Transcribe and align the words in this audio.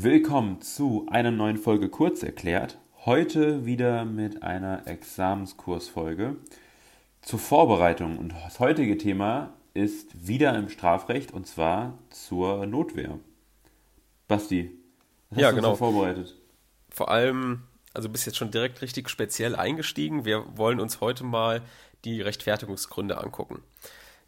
Willkommen 0.00 0.60
zu 0.60 1.08
einer 1.10 1.32
neuen 1.32 1.56
Folge 1.56 1.88
Kurz 1.88 2.22
erklärt. 2.22 2.78
Heute 3.04 3.66
wieder 3.66 4.04
mit 4.04 4.44
einer 4.44 4.86
Examenskursfolge 4.86 6.36
zur 7.20 7.38
Vorbereitung. 7.40 8.16
Und 8.16 8.32
das 8.44 8.60
heutige 8.60 8.96
Thema 8.96 9.54
ist 9.74 10.28
wieder 10.28 10.56
im 10.56 10.68
Strafrecht 10.68 11.32
und 11.32 11.48
zwar 11.48 11.98
zur 12.10 12.64
Notwehr. 12.66 13.18
Basti, 14.28 14.70
was 15.30 15.40
ja, 15.40 15.46
hast 15.48 15.54
du 15.54 15.56
genau. 15.56 15.74
vorbereitet? 15.74 16.36
Vor 16.90 17.10
allem, 17.10 17.64
also 17.92 18.08
bist 18.08 18.24
jetzt 18.24 18.38
schon 18.38 18.52
direkt 18.52 18.80
richtig 18.82 19.10
speziell 19.10 19.56
eingestiegen. 19.56 20.24
Wir 20.24 20.44
wollen 20.56 20.78
uns 20.78 21.00
heute 21.00 21.24
mal 21.24 21.60
die 22.04 22.22
Rechtfertigungsgründe 22.22 23.18
angucken. 23.18 23.64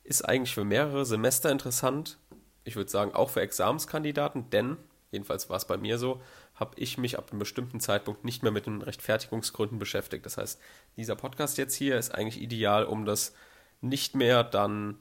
Ist 0.03 0.29
eigentlich 0.29 0.53
für 0.53 0.65
mehrere 0.65 1.07
Semester 1.07 1.49
interessant. 1.49 2.19
Ich 2.65 2.75
würde 2.75 2.91
sagen, 2.91 3.15
auch 3.15 3.31
für 3.31 3.41
Examenskandidaten, 3.41 4.51
denn 4.51 4.77
jedenfalls 5.11 5.49
war 5.51 5.57
es 5.57 5.65
bei 5.65 5.77
mir 5.77 5.99
so, 5.99 6.21
habe 6.55 6.73
ich 6.77 6.99
mich 6.99 7.19
ab 7.19 7.31
einem 7.31 7.39
bestimmten 7.39 7.81
Zeitpunkt 7.81 8.25
nicht 8.25 8.43
mehr 8.43 8.53
mit 8.53 8.67
den 8.67 8.83
Rechtfertigungsgründen 8.83 9.79
beschäftigt. 9.79 10.27
Das 10.27 10.37
heißt, 10.37 10.61
dieser 10.97 11.17
Podcast 11.17 11.59
jetzt 11.59 11.75
hier 11.75 11.99
ist 11.99 12.15
eigentlich 12.15 12.41
ideal, 12.41 12.85
um 12.85 13.05
das 13.05 13.35
nicht 13.81 14.15
mehr 14.15 14.45
dann 14.45 14.99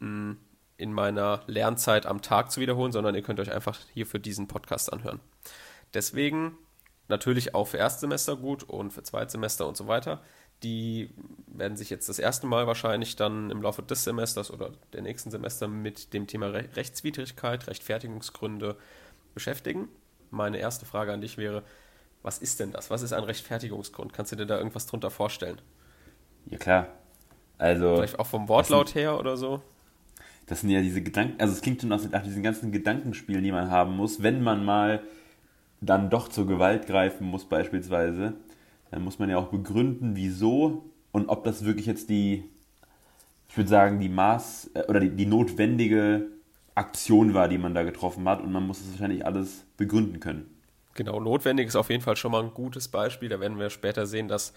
hm, 0.00 0.38
in 0.76 0.92
meiner 0.92 1.42
Lernzeit 1.46 2.06
am 2.06 2.22
Tag 2.22 2.50
zu 2.50 2.60
wiederholen, 2.60 2.92
sondern 2.92 3.14
ihr 3.14 3.22
könnt 3.22 3.40
euch 3.40 3.52
einfach 3.52 3.78
hier 3.92 4.06
für 4.06 4.18
diesen 4.18 4.48
Podcast 4.48 4.92
anhören. 4.92 5.20
Deswegen 5.92 6.56
natürlich 7.08 7.54
auch 7.54 7.68
für 7.68 7.76
Erstsemester 7.76 8.36
gut 8.36 8.64
und 8.64 8.92
für 8.92 9.02
Zweitsemester 9.02 9.66
und 9.68 9.76
so 9.76 9.86
weiter. 9.86 10.22
Die 10.62 11.10
werden 11.46 11.76
sich 11.76 11.90
jetzt 11.90 12.08
das 12.08 12.18
erste 12.18 12.46
Mal 12.46 12.66
wahrscheinlich 12.66 13.16
dann 13.16 13.50
im 13.50 13.60
Laufe 13.62 13.82
des 13.82 14.04
Semesters 14.04 14.50
oder 14.50 14.72
der 14.92 15.02
nächsten 15.02 15.30
Semester 15.30 15.68
mit 15.68 16.12
dem 16.14 16.26
Thema 16.26 16.46
Rechtswidrigkeit, 16.46 17.66
Rechtfertigungsgründe 17.66 18.76
beschäftigen. 19.34 19.88
Meine 20.30 20.58
erste 20.58 20.86
Frage 20.86 21.12
an 21.12 21.20
dich 21.20 21.38
wäre, 21.38 21.62
was 22.22 22.38
ist 22.38 22.60
denn 22.60 22.72
das? 22.72 22.90
Was 22.90 23.02
ist 23.02 23.12
ein 23.12 23.24
Rechtfertigungsgrund? 23.24 24.12
Kannst 24.12 24.32
du 24.32 24.36
dir 24.36 24.46
da 24.46 24.56
irgendwas 24.56 24.86
drunter 24.86 25.10
vorstellen? 25.10 25.60
Ja, 26.46 26.58
klar. 26.58 26.88
Also. 27.58 27.96
Vielleicht 27.96 28.18
auch 28.18 28.26
vom 28.26 28.48
Wortlaut 28.48 28.88
sind, 28.88 29.00
her 29.00 29.18
oder 29.18 29.36
so? 29.36 29.62
Das 30.46 30.60
sind 30.60 30.70
ja 30.70 30.80
diese 30.80 31.02
Gedanken, 31.02 31.40
also 31.40 31.54
es 31.54 31.62
klingt 31.62 31.80
schon 31.80 31.88
nach 31.88 32.22
diesen 32.22 32.42
ganzen 32.42 32.70
Gedankenspielen, 32.72 33.42
die 33.42 33.52
man 33.52 33.70
haben 33.70 33.96
muss, 33.96 34.22
wenn 34.22 34.42
man 34.42 34.64
mal 34.64 35.02
dann 35.80 36.10
doch 36.10 36.28
zur 36.28 36.46
Gewalt 36.46 36.86
greifen 36.86 37.26
muss, 37.26 37.46
beispielsweise. 37.46 38.34
Dann 38.90 39.02
muss 39.02 39.18
man 39.18 39.30
ja 39.30 39.38
auch 39.38 39.48
begründen, 39.48 40.16
wieso 40.16 40.90
und 41.12 41.28
ob 41.28 41.44
das 41.44 41.64
wirklich 41.64 41.86
jetzt 41.86 42.10
die, 42.10 42.44
ich 43.48 43.56
würde 43.56 43.70
sagen, 43.70 44.00
die 44.00 44.08
Maß 44.08 44.72
äh, 44.74 44.82
oder 44.88 45.00
die, 45.00 45.10
die 45.10 45.26
notwendige 45.26 46.26
Aktion 46.74 47.34
war, 47.34 47.48
die 47.48 47.58
man 47.58 47.74
da 47.74 47.82
getroffen 47.82 48.28
hat 48.28 48.40
und 48.40 48.52
man 48.52 48.66
muss 48.66 48.80
es 48.80 48.90
wahrscheinlich 48.92 49.24
alles 49.24 49.64
begründen 49.76 50.20
können. 50.20 50.50
Genau, 50.94 51.20
notwendig 51.20 51.68
ist 51.68 51.76
auf 51.76 51.90
jeden 51.90 52.02
Fall 52.02 52.16
schon 52.16 52.32
mal 52.32 52.42
ein 52.42 52.54
gutes 52.54 52.88
Beispiel. 52.88 53.28
Da 53.28 53.40
werden 53.40 53.58
wir 53.58 53.70
später 53.70 54.06
sehen, 54.06 54.28
dass 54.28 54.52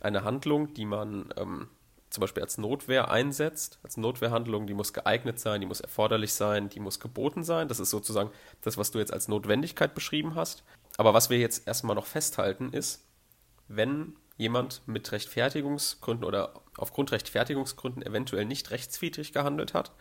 eine 0.00 0.24
Handlung, 0.24 0.74
die 0.74 0.84
man 0.84 1.30
ähm, 1.36 1.68
zum 2.10 2.20
Beispiel 2.20 2.42
als 2.42 2.58
Notwehr 2.58 3.10
einsetzt, 3.10 3.80
als 3.82 3.96
Notwehrhandlung, 3.96 4.66
die 4.66 4.74
muss 4.74 4.92
geeignet 4.92 5.40
sein, 5.40 5.60
die 5.60 5.66
muss 5.66 5.80
erforderlich 5.80 6.32
sein, 6.32 6.68
die 6.68 6.80
muss 6.80 7.00
geboten 7.00 7.42
sein. 7.42 7.66
Das 7.66 7.80
ist 7.80 7.90
sozusagen 7.90 8.30
das, 8.62 8.78
was 8.78 8.92
du 8.92 8.98
jetzt 8.98 9.12
als 9.12 9.26
Notwendigkeit 9.26 9.94
beschrieben 9.94 10.36
hast. 10.36 10.62
Aber 10.96 11.12
was 11.12 11.28
wir 11.28 11.38
jetzt 11.38 11.66
erstmal 11.66 11.96
noch 11.96 12.06
festhalten 12.06 12.72
ist, 12.72 13.04
wenn 13.66 14.14
jemand 14.36 14.82
mit 14.86 15.10
Rechtfertigungsgründen 15.10 16.24
oder 16.24 16.54
aufgrund 16.76 17.10
Rechtfertigungsgründen 17.10 18.02
eventuell 18.02 18.44
nicht 18.44 18.70
rechtswidrig 18.70 19.32
gehandelt 19.32 19.74
hat, 19.74 19.92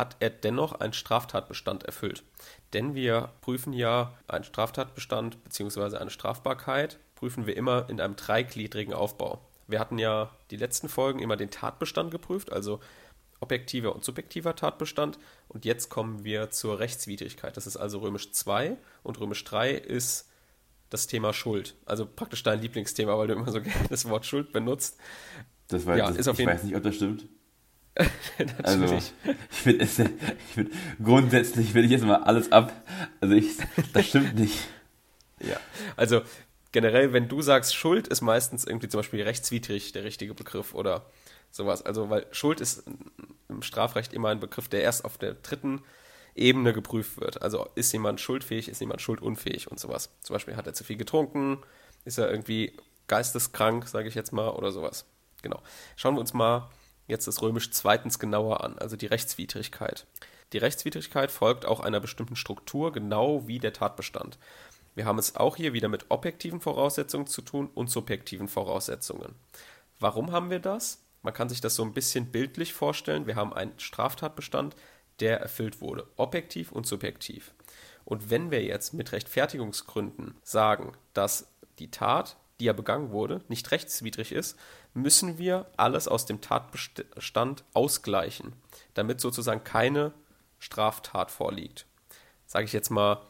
hat 0.00 0.16
er 0.18 0.30
dennoch 0.30 0.72
einen 0.72 0.94
Straftatbestand 0.94 1.84
erfüllt. 1.84 2.24
Denn 2.72 2.94
wir 2.94 3.30
prüfen 3.42 3.72
ja 3.72 4.14
einen 4.26 4.44
Straftatbestand 4.44 5.44
bzw. 5.44 5.98
eine 5.98 6.10
Strafbarkeit, 6.10 6.98
prüfen 7.14 7.46
wir 7.46 7.56
immer 7.56 7.88
in 7.88 8.00
einem 8.00 8.16
dreigliedrigen 8.16 8.94
Aufbau. 8.94 9.40
Wir 9.68 9.78
hatten 9.78 9.98
ja 9.98 10.30
die 10.50 10.56
letzten 10.56 10.88
Folgen 10.88 11.20
immer 11.20 11.36
den 11.36 11.50
Tatbestand 11.50 12.10
geprüft, 12.10 12.50
also 12.50 12.80
objektiver 13.40 13.94
und 13.94 14.04
subjektiver 14.04 14.56
Tatbestand. 14.56 15.18
Und 15.48 15.64
jetzt 15.66 15.90
kommen 15.90 16.24
wir 16.24 16.50
zur 16.50 16.78
Rechtswidrigkeit. 16.78 17.56
Das 17.56 17.66
ist 17.66 17.76
also 17.76 17.98
römisch 17.98 18.32
2 18.32 18.76
und 19.02 19.20
römisch 19.20 19.44
3 19.44 19.72
ist 19.72 20.28
das 20.88 21.06
Thema 21.06 21.32
Schuld. 21.32 21.76
Also 21.84 22.06
praktisch 22.06 22.42
dein 22.42 22.60
Lieblingsthema, 22.60 23.16
weil 23.18 23.28
du 23.28 23.34
immer 23.34 23.52
so 23.52 23.60
gerne 23.62 23.88
das 23.88 24.08
Wort 24.08 24.24
Schuld 24.24 24.52
benutzt. 24.52 24.98
Das 25.68 25.86
war, 25.86 25.96
ja, 25.96 26.08
das, 26.08 26.16
ist 26.16 26.28
auf 26.28 26.34
ich 26.34 26.40
jeden 26.40 26.52
weiß 26.52 26.64
nicht, 26.64 26.74
ob 26.74 26.82
das 26.82 26.96
stimmt. 26.96 27.28
also, 28.62 28.94
ich 28.94 29.12
finde 29.50 29.86
find, 29.86 30.70
grundsätzlich 31.02 31.74
will 31.74 31.84
ich 31.84 31.90
jetzt 31.90 32.04
mal 32.04 32.22
alles 32.22 32.52
ab. 32.52 32.72
Also, 33.20 33.34
ich, 33.34 33.56
das 33.92 34.06
stimmt 34.06 34.38
nicht. 34.38 34.68
Ja, 35.40 35.56
also 35.96 36.22
generell, 36.72 37.12
wenn 37.12 37.28
du 37.28 37.42
sagst, 37.42 37.74
Schuld 37.74 38.08
ist 38.08 38.20
meistens 38.20 38.64
irgendwie 38.64 38.88
zum 38.88 38.98
Beispiel 38.98 39.22
rechtswidrig 39.22 39.92
der 39.92 40.04
richtige 40.04 40.34
Begriff 40.34 40.74
oder 40.74 41.06
sowas. 41.50 41.82
Also, 41.82 42.10
weil 42.10 42.26
Schuld 42.30 42.60
ist 42.60 42.84
im 43.48 43.62
Strafrecht 43.62 44.12
immer 44.12 44.28
ein 44.28 44.40
Begriff, 44.40 44.68
der 44.68 44.82
erst 44.82 45.04
auf 45.04 45.18
der 45.18 45.34
dritten 45.34 45.82
Ebene 46.34 46.72
geprüft 46.72 47.20
wird. 47.20 47.42
Also, 47.42 47.68
ist 47.74 47.92
jemand 47.92 48.20
schuldfähig, 48.20 48.68
ist 48.68 48.80
jemand 48.80 49.00
schuldunfähig 49.00 49.70
und 49.70 49.80
sowas. 49.80 50.10
Zum 50.22 50.34
Beispiel 50.34 50.56
hat 50.56 50.66
er 50.66 50.74
zu 50.74 50.84
viel 50.84 50.96
getrunken, 50.96 51.58
ist 52.04 52.18
er 52.18 52.30
irgendwie 52.30 52.76
geisteskrank, 53.08 53.88
sage 53.88 54.08
ich 54.08 54.14
jetzt 54.14 54.32
mal, 54.32 54.50
oder 54.50 54.70
sowas. 54.70 55.06
Genau. 55.42 55.60
Schauen 55.96 56.14
wir 56.14 56.20
uns 56.20 56.34
mal 56.34 56.70
jetzt 57.10 57.26
das 57.26 57.42
römisch 57.42 57.70
zweitens 57.70 58.18
genauer 58.18 58.64
an, 58.64 58.78
also 58.78 58.96
die 58.96 59.06
Rechtswidrigkeit. 59.06 60.06
Die 60.52 60.58
Rechtswidrigkeit 60.58 61.30
folgt 61.30 61.64
auch 61.64 61.80
einer 61.80 62.00
bestimmten 62.00 62.36
Struktur, 62.36 62.92
genau 62.92 63.46
wie 63.46 63.58
der 63.58 63.72
Tatbestand. 63.72 64.38
Wir 64.94 65.04
haben 65.04 65.18
es 65.18 65.36
auch 65.36 65.56
hier 65.56 65.72
wieder 65.72 65.88
mit 65.88 66.06
objektiven 66.08 66.60
Voraussetzungen 66.60 67.26
zu 67.26 67.42
tun 67.42 67.70
und 67.74 67.90
subjektiven 67.90 68.48
Voraussetzungen. 68.48 69.34
Warum 70.00 70.32
haben 70.32 70.50
wir 70.50 70.58
das? 70.58 71.04
Man 71.22 71.34
kann 71.34 71.48
sich 71.48 71.60
das 71.60 71.74
so 71.74 71.84
ein 71.84 71.92
bisschen 71.92 72.32
bildlich 72.32 72.72
vorstellen. 72.72 73.26
Wir 73.26 73.36
haben 73.36 73.52
einen 73.52 73.78
Straftatbestand, 73.78 74.74
der 75.20 75.40
erfüllt 75.40 75.80
wurde, 75.80 76.06
objektiv 76.16 76.72
und 76.72 76.86
subjektiv. 76.86 77.54
Und 78.04 78.30
wenn 78.30 78.50
wir 78.50 78.64
jetzt 78.64 78.94
mit 78.94 79.12
Rechtfertigungsgründen 79.12 80.34
sagen, 80.42 80.92
dass 81.12 81.52
die 81.78 81.90
Tat, 81.90 82.36
die 82.60 82.66
ja 82.66 82.72
begangen 82.72 83.10
wurde, 83.10 83.40
nicht 83.48 83.70
rechtswidrig 83.70 84.32
ist, 84.32 84.56
müssen 84.94 85.38
wir 85.38 85.66
alles 85.76 86.06
aus 86.06 86.26
dem 86.26 86.40
Tatbestand 86.40 87.64
ausgleichen, 87.74 88.52
damit 88.94 89.20
sozusagen 89.20 89.64
keine 89.64 90.12
Straftat 90.58 91.30
vorliegt. 91.30 91.86
Sage 92.46 92.66
ich 92.66 92.72
jetzt 92.72 92.90
mal 92.90 93.22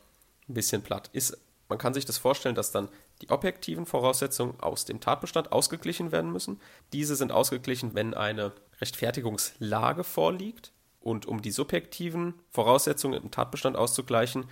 ein 0.48 0.54
bisschen 0.54 0.82
platt. 0.82 1.10
Ist, 1.12 1.38
man 1.68 1.78
kann 1.78 1.94
sich 1.94 2.04
das 2.04 2.18
vorstellen, 2.18 2.54
dass 2.54 2.72
dann 2.72 2.88
die 3.22 3.30
objektiven 3.30 3.86
Voraussetzungen 3.86 4.58
aus 4.60 4.84
dem 4.84 5.00
Tatbestand 5.00 5.52
ausgeglichen 5.52 6.10
werden 6.10 6.32
müssen. 6.32 6.60
Diese 6.92 7.16
sind 7.16 7.32
ausgeglichen, 7.32 7.94
wenn 7.94 8.14
eine 8.14 8.52
Rechtfertigungslage 8.80 10.04
vorliegt. 10.04 10.72
Und 11.00 11.24
um 11.26 11.40
die 11.40 11.50
subjektiven 11.50 12.34
Voraussetzungen 12.50 13.22
im 13.22 13.30
Tatbestand 13.30 13.76
auszugleichen, 13.76 14.46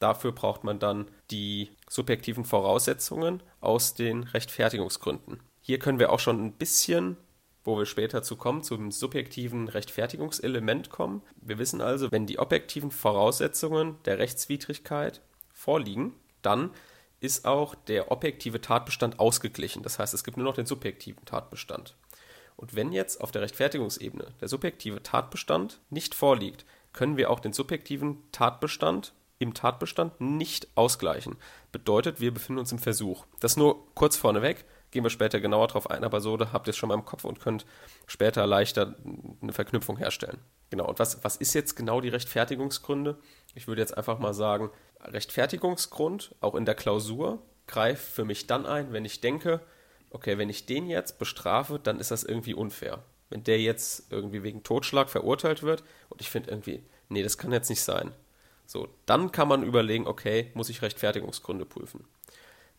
dafür 0.00 0.32
braucht 0.32 0.64
man 0.64 0.80
dann 0.80 1.06
die 1.30 1.70
subjektiven 1.88 2.44
Voraussetzungen 2.44 3.42
aus 3.60 3.94
den 3.94 4.24
Rechtfertigungsgründen. 4.24 5.40
Hier 5.60 5.78
können 5.78 6.00
wir 6.00 6.10
auch 6.10 6.18
schon 6.18 6.44
ein 6.44 6.52
bisschen, 6.52 7.16
wo 7.62 7.78
wir 7.78 7.86
später 7.86 8.22
zu 8.22 8.36
kommen, 8.36 8.62
zum 8.62 8.90
subjektiven 8.90 9.68
Rechtfertigungselement 9.68 10.90
kommen. 10.90 11.22
Wir 11.36 11.58
wissen 11.58 11.80
also, 11.80 12.10
wenn 12.10 12.26
die 12.26 12.38
objektiven 12.38 12.90
Voraussetzungen 12.90 13.96
der 14.04 14.18
Rechtswidrigkeit 14.18 15.20
vorliegen, 15.52 16.14
dann 16.42 16.70
ist 17.20 17.44
auch 17.44 17.74
der 17.74 18.10
objektive 18.10 18.62
Tatbestand 18.62 19.20
ausgeglichen. 19.20 19.82
Das 19.82 19.98
heißt, 19.98 20.14
es 20.14 20.24
gibt 20.24 20.38
nur 20.38 20.46
noch 20.46 20.54
den 20.54 20.66
subjektiven 20.66 21.24
Tatbestand. 21.26 21.94
Und 22.56 22.74
wenn 22.74 22.92
jetzt 22.92 23.20
auf 23.20 23.30
der 23.30 23.42
Rechtfertigungsebene 23.42 24.34
der 24.40 24.48
subjektive 24.48 25.02
Tatbestand 25.02 25.80
nicht 25.90 26.14
vorliegt, 26.14 26.64
können 26.92 27.16
wir 27.16 27.30
auch 27.30 27.40
den 27.40 27.52
subjektiven 27.52 28.18
Tatbestand 28.32 29.12
im 29.40 29.54
Tatbestand 29.54 30.20
nicht 30.20 30.68
ausgleichen. 30.76 31.36
Bedeutet, 31.72 32.20
wir 32.20 32.32
befinden 32.32 32.60
uns 32.60 32.70
im 32.70 32.78
Versuch. 32.78 33.24
Das 33.40 33.56
nur 33.56 33.92
kurz 33.94 34.16
vorneweg 34.16 34.64
gehen 34.90 35.02
wir 35.02 35.10
später 35.10 35.40
genauer 35.40 35.68
darauf 35.68 35.90
ein, 35.90 36.04
aber 36.04 36.20
so 36.20 36.38
habt 36.38 36.68
ihr 36.68 36.70
es 36.70 36.76
schon 36.76 36.88
mal 36.88 36.94
im 36.94 37.04
Kopf 37.04 37.24
und 37.24 37.40
könnt 37.40 37.64
später 38.06 38.46
leichter 38.46 38.96
eine 39.40 39.52
Verknüpfung 39.52 39.96
herstellen. 39.96 40.38
Genau, 40.68 40.86
und 40.86 40.98
was, 40.98 41.24
was 41.24 41.36
ist 41.36 41.54
jetzt 41.54 41.74
genau 41.74 42.00
die 42.00 42.08
Rechtfertigungsgründe? 42.10 43.18
Ich 43.54 43.66
würde 43.66 43.80
jetzt 43.80 43.96
einfach 43.96 44.18
mal 44.18 44.34
sagen, 44.34 44.70
Rechtfertigungsgrund, 45.00 46.34
auch 46.40 46.54
in 46.54 46.66
der 46.66 46.74
Klausur, 46.74 47.42
greift 47.66 48.04
für 48.04 48.24
mich 48.24 48.46
dann 48.46 48.66
ein, 48.66 48.92
wenn 48.92 49.04
ich 49.04 49.20
denke, 49.20 49.60
okay, 50.10 50.38
wenn 50.38 50.50
ich 50.50 50.66
den 50.66 50.88
jetzt 50.88 51.18
bestrafe, 51.18 51.80
dann 51.82 51.98
ist 51.98 52.10
das 52.10 52.24
irgendwie 52.24 52.54
unfair. 52.54 53.02
Wenn 53.30 53.44
der 53.44 53.60
jetzt 53.60 54.10
irgendwie 54.10 54.42
wegen 54.42 54.64
Totschlag 54.64 55.08
verurteilt 55.08 55.62
wird 55.62 55.82
und 56.08 56.20
ich 56.20 56.28
finde 56.28 56.50
irgendwie, 56.50 56.84
nee, 57.08 57.22
das 57.22 57.38
kann 57.38 57.52
jetzt 57.52 57.70
nicht 57.70 57.82
sein. 57.82 58.12
So, 58.70 58.88
dann 59.06 59.32
kann 59.32 59.48
man 59.48 59.64
überlegen, 59.64 60.06
okay, 60.06 60.50
muss 60.54 60.68
ich 60.68 60.82
Rechtfertigungsgründe 60.82 61.64
prüfen. 61.64 62.04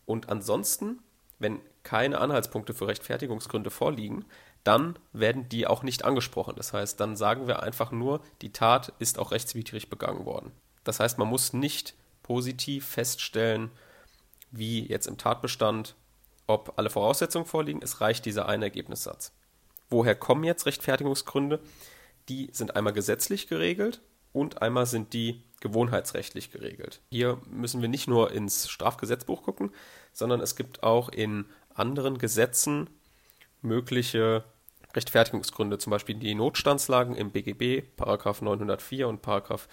Und 0.05 0.29
ansonsten 0.29 0.99
wenn 1.41 1.59
keine 1.83 2.19
Anhaltspunkte 2.19 2.73
für 2.73 2.87
Rechtfertigungsgründe 2.87 3.71
vorliegen, 3.71 4.25
dann 4.63 4.97
werden 5.11 5.49
die 5.49 5.65
auch 5.65 5.81
nicht 5.81 6.05
angesprochen. 6.05 6.53
Das 6.55 6.71
heißt, 6.71 6.99
dann 6.99 7.17
sagen 7.17 7.47
wir 7.47 7.63
einfach 7.63 7.91
nur, 7.91 8.21
die 8.43 8.53
Tat 8.53 8.93
ist 8.99 9.17
auch 9.17 9.31
rechtswidrig 9.31 9.89
begangen 9.89 10.25
worden. 10.25 10.51
Das 10.83 10.99
heißt, 10.99 11.17
man 11.17 11.27
muss 11.27 11.53
nicht 11.53 11.95
positiv 12.21 12.85
feststellen, 12.85 13.71
wie 14.51 14.87
jetzt 14.87 15.07
im 15.07 15.17
Tatbestand, 15.17 15.95
ob 16.45 16.77
alle 16.77 16.91
Voraussetzungen 16.91 17.45
vorliegen. 17.45 17.81
Es 17.81 18.01
reicht 18.01 18.25
dieser 18.25 18.47
eine 18.47 18.65
Ergebnissatz. 18.65 19.33
Woher 19.89 20.15
kommen 20.15 20.43
jetzt 20.43 20.67
Rechtfertigungsgründe? 20.67 21.59
Die 22.29 22.49
sind 22.51 22.75
einmal 22.75 22.93
gesetzlich 22.93 23.47
geregelt 23.47 24.01
und 24.31 24.61
einmal 24.61 24.85
sind 24.85 25.13
die 25.13 25.41
gewohnheitsrechtlich 25.61 26.51
geregelt. 26.51 27.01
Hier 27.09 27.39
müssen 27.49 27.81
wir 27.81 27.87
nicht 27.87 28.07
nur 28.07 28.31
ins 28.31 28.69
Strafgesetzbuch 28.69 29.43
gucken, 29.43 29.71
sondern 30.11 30.41
es 30.41 30.55
gibt 30.55 30.83
auch 30.83 31.09
in 31.09 31.45
anderen 31.73 32.17
Gesetzen 32.17 32.89
mögliche 33.61 34.43
Rechtfertigungsgründe, 34.93 35.77
zum 35.77 35.91
Beispiel 35.91 36.15
die 36.15 36.35
Notstandslagen 36.35 37.15
im 37.15 37.31
BGB, 37.31 37.83
Paragraph 37.95 38.41
904 38.41 39.07
und 39.07 39.21
Paragraph 39.21 39.69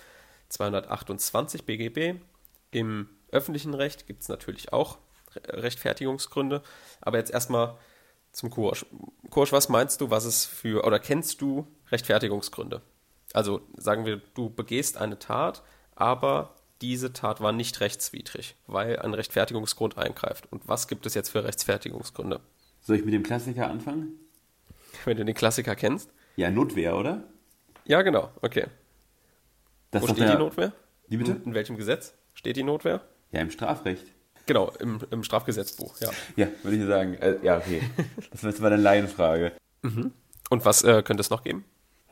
228 0.50 1.64
BGB. 1.64 2.20
Im 2.70 3.08
öffentlichen 3.32 3.74
Recht 3.74 4.06
gibt 4.06 4.22
es 4.22 4.28
natürlich 4.28 4.72
auch 4.72 4.98
Rechtfertigungsgründe, 5.48 6.62
aber 7.00 7.18
jetzt 7.18 7.32
erstmal 7.32 7.76
zum 8.32 8.50
Kursch. 8.50 8.86
Kursch, 9.30 9.52
was 9.52 9.68
meinst 9.68 10.00
du, 10.00 10.10
was 10.10 10.24
es 10.24 10.44
für, 10.44 10.84
oder 10.84 10.98
kennst 10.98 11.40
du 11.40 11.66
Rechtfertigungsgründe? 11.90 12.82
Also 13.32 13.60
sagen 13.76 14.06
wir, 14.06 14.20
du 14.34 14.50
begehst 14.50 14.96
eine 14.96 15.18
Tat, 15.18 15.62
aber 15.98 16.54
diese 16.80 17.12
Tat 17.12 17.40
war 17.40 17.52
nicht 17.52 17.80
rechtswidrig, 17.80 18.54
weil 18.66 18.98
ein 19.00 19.12
Rechtfertigungsgrund 19.14 19.98
eingreift. 19.98 20.46
Und 20.52 20.66
was 20.68 20.86
gibt 20.88 21.06
es 21.06 21.14
jetzt 21.14 21.28
für 21.30 21.42
Rechtfertigungsgründe? 21.44 22.40
Soll 22.80 22.96
ich 22.96 23.04
mit 23.04 23.12
dem 23.14 23.22
Klassiker 23.24 23.68
anfangen? 23.68 24.12
Wenn 25.04 25.16
du 25.16 25.24
den 25.24 25.34
Klassiker 25.34 25.74
kennst? 25.74 26.10
Ja, 26.36 26.50
Notwehr, 26.50 26.96
oder? 26.96 27.24
Ja, 27.84 28.02
genau, 28.02 28.30
okay. 28.42 28.66
Das 29.90 30.02
Wo 30.02 30.06
steht 30.06 30.20
der- 30.20 30.32
die 30.36 30.38
Notwehr? 30.38 30.72
Wie 31.08 31.16
bitte? 31.16 31.32
In, 31.32 31.42
in 31.46 31.54
welchem 31.54 31.76
Gesetz 31.76 32.14
steht 32.34 32.56
die 32.56 32.62
Notwehr? 32.62 33.00
Ja, 33.32 33.40
im 33.40 33.50
Strafrecht. 33.50 34.04
Genau, 34.46 34.70
im, 34.78 35.00
im 35.10 35.24
Strafgesetzbuch, 35.24 35.98
ja. 36.00 36.10
Ja, 36.36 36.46
würde 36.62 36.76
ich 36.76 36.86
sagen. 36.86 37.14
Äh, 37.14 37.38
ja, 37.42 37.56
okay. 37.58 37.82
Das 38.30 38.42
war- 38.44 38.50
das 38.52 38.60
war 38.60 38.70
eine 38.70 38.80
Laienfrage. 38.80 39.52
Und 39.82 40.64
was 40.64 40.84
äh, 40.84 41.02
könnte 41.02 41.22
es 41.22 41.30
noch 41.30 41.42
geben? 41.42 41.64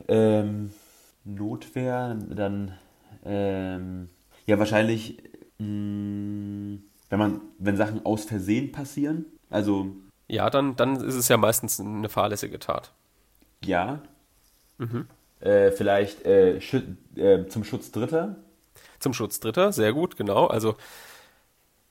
Ähm, 0.07 0.71
Notwehr, 1.23 2.15
dann, 2.29 2.77
ähm, 3.27 4.09
ja, 4.45 4.59
wahrscheinlich, 4.59 5.17
mh, 5.59 6.79
wenn 7.09 7.19
man, 7.19 7.41
wenn 7.59 7.77
Sachen 7.77 8.05
aus 8.05 8.25
Versehen 8.25 8.71
passieren, 8.71 9.25
also, 9.49 9.95
Ja, 10.29 10.49
dann, 10.49 10.75
dann 10.77 10.95
ist 11.03 11.15
es 11.15 11.27
ja 11.27 11.35
meistens 11.37 11.79
eine 11.81 12.07
fahrlässige 12.09 12.59
Tat. 12.59 12.93
ja, 13.61 14.01
äh, 15.39 15.71
vielleicht 15.71 16.25
äh, 16.25 16.59
schü 16.61 16.81
äh, 17.15 17.47
zum 17.47 17.63
Schutz 17.63 17.91
Dritter, 17.91 18.37
Zum 18.99 19.13
Schutz 19.13 19.39
Dritter, 19.39 19.71
sehr 19.73 19.93
gut, 19.93 20.17
genau. 20.17 20.47
Also 20.47 20.75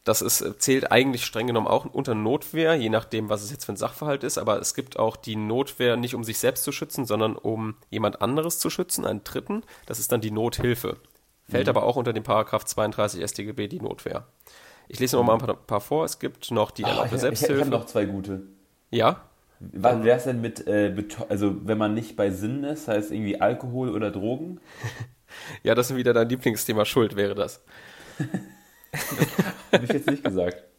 das 0.05 0.23
ist, 0.23 0.45
zählt 0.63 0.93
eigentlich 0.93 1.25
streng 1.25 1.49
genommen 1.49 1.67
auch 1.67 1.85
unter 1.87 2.15
Notwehr, 2.15 2.75
je 2.77 2.91
nachdem, 2.91 3.29
was 3.29 3.43
es 3.43 3.51
jetzt 3.51 3.65
für 3.65 3.73
ein 3.73 3.77
Sachverhalt 3.77 4.23
ist. 4.23 4.39
Aber 4.39 4.61
es 4.61 4.75
gibt 4.75 4.99
auch 4.99 5.17
die 5.17 5.35
Notwehr 5.37 5.97
nicht 5.97 6.15
um 6.15 6.23
sich 6.23 6.39
selbst 6.39 6.63
zu 6.65 6.71
schützen, 6.73 7.07
sondern 7.07 7.35
um 7.37 7.75
jemand 7.91 8.23
anderes 8.23 8.59
zu 8.61 8.71
schützen, 8.71 9.05
einen 9.05 9.25
Dritten. 9.25 9.65
Das 9.87 9.99
ist 9.99 10.13
dann 10.13 10.21
die 10.21 10.31
Nothilfe. 10.31 10.99
Fällt 11.49 11.69
aber 11.69 11.85
auch 11.85 11.97
unter 11.97 12.13
den 12.13 12.23
Paragraph 12.23 12.65
32 12.65 13.23
StGB 13.29 13.69
die 13.69 13.81
Notwehr. 13.81 14.27
Ich 14.89 14.99
lese 15.01 15.17
noch 15.17 15.25
mal 15.25 15.35
ein 15.35 15.39
paar, 15.41 15.55
paar 15.57 15.81
vor. 15.81 16.05
Es 16.05 16.19
gibt 16.19 16.51
noch 16.51 16.71
die 16.71 16.83
erlaubte 16.83 17.03
Ah, 17.03 17.07
ich, 17.07 17.11
ich, 17.13 17.15
ich 17.17 17.21
Selbsthilfe. 17.21 17.61
habe 17.63 17.71
noch 17.71 17.87
zwei 17.87 18.05
gute. 18.05 18.43
ja, 18.91 19.23
Was 19.61 20.03
wäre 20.05 20.19
es 20.19 20.25
denn 20.25 20.41
mit, 20.41 20.67
äh, 20.67 20.95
also 21.29 21.57
wenn 21.67 21.79
man 21.79 21.95
nicht 21.95 22.17
bei 22.17 22.31
Sinnen 22.31 22.65
ist, 22.65 22.89
heißt 22.89 23.11
irgendwie 23.13 23.41
Alkohol 23.41 23.91
oder 23.91 24.11
Drogen? 24.11 24.61
ja, 25.63 25.75
das 25.75 25.91
ist 25.91 25.97
wieder 25.97 26.13
dein 26.13 26.29
Lieblingsthema 26.29 26.85
Schuld, 26.85 27.17
wäre 27.17 27.35
das. 27.35 27.63
Habe 29.73 29.85
ich 29.85 29.93
jetzt 29.93 30.11
nicht 30.11 30.25
gesagt. 30.25 30.63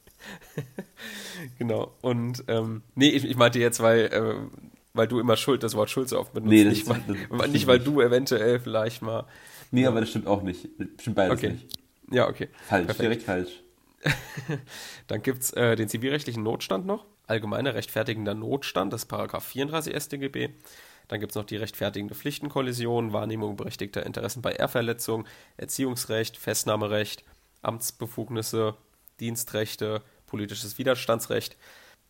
Genau. 1.60 1.94
Und 2.02 2.44
ähm, 2.48 2.82
nee, 2.96 3.10
ich, 3.10 3.24
ich 3.26 3.36
meinte 3.38 3.60
jetzt, 3.60 3.80
weil, 3.82 4.10
ähm, 4.12 4.52
weil 4.94 5.08
du 5.08 5.20
immer 5.20 5.38
Schuld, 5.38 5.64
das 5.64 5.76
Wort 5.76 5.90
Schuld 5.90 6.10
so 6.10 6.20
oft 6.20 6.34
benutzt. 6.34 6.50
Nee, 6.50 6.64
das- 6.64 6.74
nicht, 6.74 6.90
weil, 6.90 7.02
das 7.38 7.48
nicht, 7.50 7.68
weil 7.68 7.80
du 7.80 8.02
eventuell 8.02 8.60
vielleicht 8.60 9.02
mal. 9.02 9.26
Nee, 9.72 9.86
aber 9.86 10.00
das 10.00 10.10
stimmt 10.10 10.28
auch 10.28 10.42
nicht. 10.44 10.68
Stimmt 11.00 11.16
beides 11.16 11.38
Okay. 11.38 11.52
nicht. 11.52 11.78
Ja, 12.12 12.28
okay. 12.28 12.50
Falsch, 12.68 12.86
Perfekt. 12.86 13.04
direkt 13.04 13.24
falsch. 13.24 13.64
Dann 15.08 15.22
gibt 15.22 15.44
es 15.44 15.52
äh, 15.54 15.76
den 15.76 15.90
zivilrechtlichen 15.90 16.44
Notstand 16.44 16.86
noch. 16.86 17.06
Allgemeiner 17.26 17.74
rechtfertigender 17.74 18.34
Notstand, 18.34 18.94
das 18.94 19.02
ist 19.04 19.08
Paragraph 19.08 19.44
34 19.46 19.94
StGB. 20.02 20.50
Dann 21.10 21.20
gibt 21.20 21.32
es 21.32 21.36
noch 21.36 21.44
die 21.46 21.58
rechtfertigende 21.58 22.16
Pflichtenkollision, 22.16 23.14
Wahrnehmung 23.14 23.56
berechtigter 23.56 24.06
Interessen 24.06 24.42
bei 24.42 24.54
Ehrverletzung, 24.54 25.26
Erziehungsrecht, 25.58 26.38
Festnahmerecht, 26.38 27.24
Amtsbefugnisse, 27.62 28.76
Dienstrechte, 29.20 30.02
politisches 30.26 30.78
Widerstandsrecht. 30.78 31.58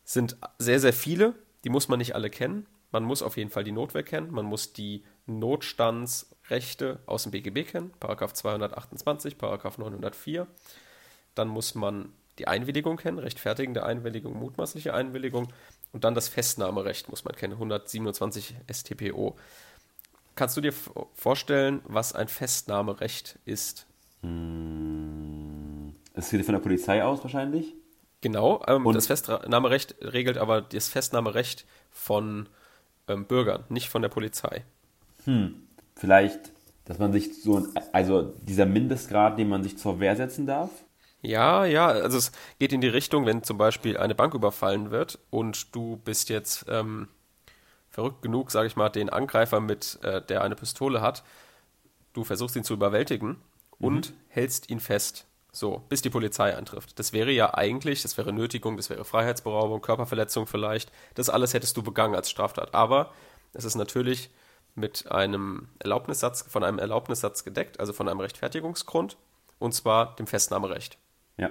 Sind 0.04 0.36
sehr, 0.58 0.80
sehr 0.80 0.92
viele. 0.92 1.34
Die 1.64 1.68
muss 1.70 1.88
man 1.88 1.98
nicht 1.98 2.14
alle 2.14 2.30
kennen. 2.30 2.66
Man 2.90 3.04
muss 3.04 3.22
auf 3.22 3.36
jeden 3.36 3.50
Fall 3.50 3.64
die 3.64 3.72
Notwehr 3.72 4.02
kennen. 4.02 4.30
Man 4.30 4.46
muss 4.46 4.72
die 4.72 5.04
Notstandsrechte 5.28 6.98
aus 7.06 7.24
dem 7.24 7.32
BGB 7.32 7.64
kennen. 7.64 7.92
Paragraph 8.00 8.32
228, 8.32 9.38
Paragraph 9.38 9.78
904. 9.78 10.46
Dann 11.34 11.48
muss 11.48 11.74
man 11.74 12.12
die 12.38 12.48
Einwilligung 12.48 12.96
kennen, 12.96 13.18
rechtfertigende 13.18 13.84
Einwilligung, 13.84 14.38
mutmaßliche 14.38 14.94
Einwilligung. 14.94 15.48
Und 15.92 16.04
dann 16.04 16.14
das 16.14 16.28
Festnahmerecht 16.28 17.08
muss 17.08 17.24
man 17.24 17.34
kennen, 17.34 17.54
127 17.54 18.54
StPO. 18.70 19.36
Kannst 20.34 20.56
du 20.56 20.60
dir 20.60 20.72
vorstellen, 21.14 21.80
was 21.84 22.12
ein 22.12 22.28
Festnahmerecht 22.28 23.38
ist? 23.44 23.86
Das 26.14 26.30
geht 26.30 26.44
von 26.44 26.54
der 26.54 26.60
Polizei 26.60 27.02
aus 27.02 27.22
wahrscheinlich. 27.22 27.74
Genau, 28.20 28.62
ähm, 28.66 28.90
das 28.92 29.06
Festnahmerecht 29.06 29.96
regelt 30.00 30.38
aber 30.38 30.60
das 30.60 30.88
Festnahmerecht 30.88 31.66
von 31.90 32.48
ähm, 33.06 33.26
Bürgern, 33.26 33.64
nicht 33.68 33.88
von 33.88 34.02
der 34.02 34.08
Polizei. 34.08 34.64
Vielleicht, 35.94 36.52
dass 36.84 36.98
man 36.98 37.12
sich 37.12 37.42
so, 37.42 37.66
also 37.92 38.34
dieser 38.42 38.66
Mindestgrad, 38.66 39.38
den 39.38 39.48
man 39.48 39.62
sich 39.62 39.76
zur 39.78 40.00
Wehr 40.00 40.16
setzen 40.16 40.46
darf. 40.46 40.70
Ja, 41.20 41.64
ja, 41.64 41.88
also 41.88 42.16
es 42.16 42.32
geht 42.58 42.72
in 42.72 42.80
die 42.80 42.88
Richtung, 42.88 43.26
wenn 43.26 43.42
zum 43.42 43.58
Beispiel 43.58 43.96
eine 43.96 44.14
Bank 44.14 44.34
überfallen 44.34 44.90
wird 44.90 45.18
und 45.30 45.74
du 45.74 45.96
bist 45.96 46.28
jetzt 46.28 46.66
ähm, 46.68 47.08
verrückt 47.90 48.22
genug, 48.22 48.52
sage 48.52 48.68
ich 48.68 48.76
mal, 48.76 48.88
den 48.88 49.10
Angreifer 49.10 49.60
mit, 49.60 49.98
äh, 50.02 50.22
der 50.22 50.42
eine 50.42 50.54
Pistole 50.54 51.00
hat, 51.00 51.24
du 52.12 52.22
versuchst 52.22 52.54
ihn 52.54 52.64
zu 52.64 52.74
überwältigen 52.74 53.36
und 53.80 54.12
hältst 54.28 54.70
ihn 54.70 54.80
fest, 54.80 55.26
so, 55.50 55.82
bis 55.88 56.02
die 56.02 56.10
Polizei 56.10 56.56
eintrifft. 56.56 56.98
Das 56.98 57.12
wäre 57.12 57.32
ja 57.32 57.54
eigentlich, 57.54 58.02
das 58.02 58.16
wäre 58.16 58.32
Nötigung, 58.32 58.76
das 58.76 58.90
wäre 58.90 59.04
Freiheitsberaubung, 59.04 59.80
Körperverletzung 59.80 60.46
vielleicht, 60.46 60.92
das 61.14 61.28
alles 61.28 61.54
hättest 61.54 61.76
du 61.76 61.82
begangen 61.82 62.14
als 62.14 62.30
Straftat. 62.30 62.74
Aber 62.74 63.12
es 63.52 63.64
ist 63.64 63.74
natürlich 63.74 64.30
mit 64.74 65.10
einem 65.10 65.68
Erlaubnissatz, 65.78 66.42
von 66.42 66.64
einem 66.64 66.78
Erlaubnissatz 66.78 67.44
gedeckt, 67.44 67.80
also 67.80 67.92
von 67.92 68.08
einem 68.08 68.20
Rechtfertigungsgrund, 68.20 69.16
und 69.58 69.72
zwar 69.72 70.16
dem 70.16 70.26
Festnahmerecht. 70.26 70.98
Ja. 71.36 71.50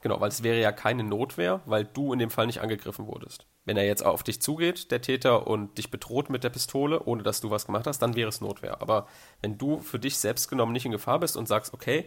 Genau, 0.00 0.20
weil 0.20 0.28
es 0.28 0.42
wäre 0.42 0.60
ja 0.60 0.72
keine 0.72 1.02
Notwehr, 1.02 1.62
weil 1.64 1.84
du 1.84 2.12
in 2.12 2.18
dem 2.18 2.30
Fall 2.30 2.46
nicht 2.46 2.60
angegriffen 2.60 3.06
wurdest. 3.06 3.46
Wenn 3.64 3.78
er 3.78 3.86
jetzt 3.86 4.04
auf 4.04 4.22
dich 4.22 4.42
zugeht, 4.42 4.90
der 4.90 5.00
Täter, 5.00 5.46
und 5.46 5.78
dich 5.78 5.90
bedroht 5.90 6.28
mit 6.28 6.44
der 6.44 6.50
Pistole, 6.50 7.02
ohne 7.04 7.22
dass 7.22 7.40
du 7.40 7.50
was 7.50 7.64
gemacht 7.64 7.86
hast, 7.86 8.00
dann 8.00 8.14
wäre 8.14 8.28
es 8.28 8.42
Notwehr. 8.42 8.82
Aber 8.82 9.08
wenn 9.40 9.56
du 9.56 9.80
für 9.80 9.98
dich 9.98 10.18
selbst 10.18 10.50
genommen 10.50 10.72
nicht 10.72 10.84
in 10.84 10.92
Gefahr 10.92 11.20
bist 11.20 11.38
und 11.38 11.48
sagst, 11.48 11.72
okay, 11.72 12.06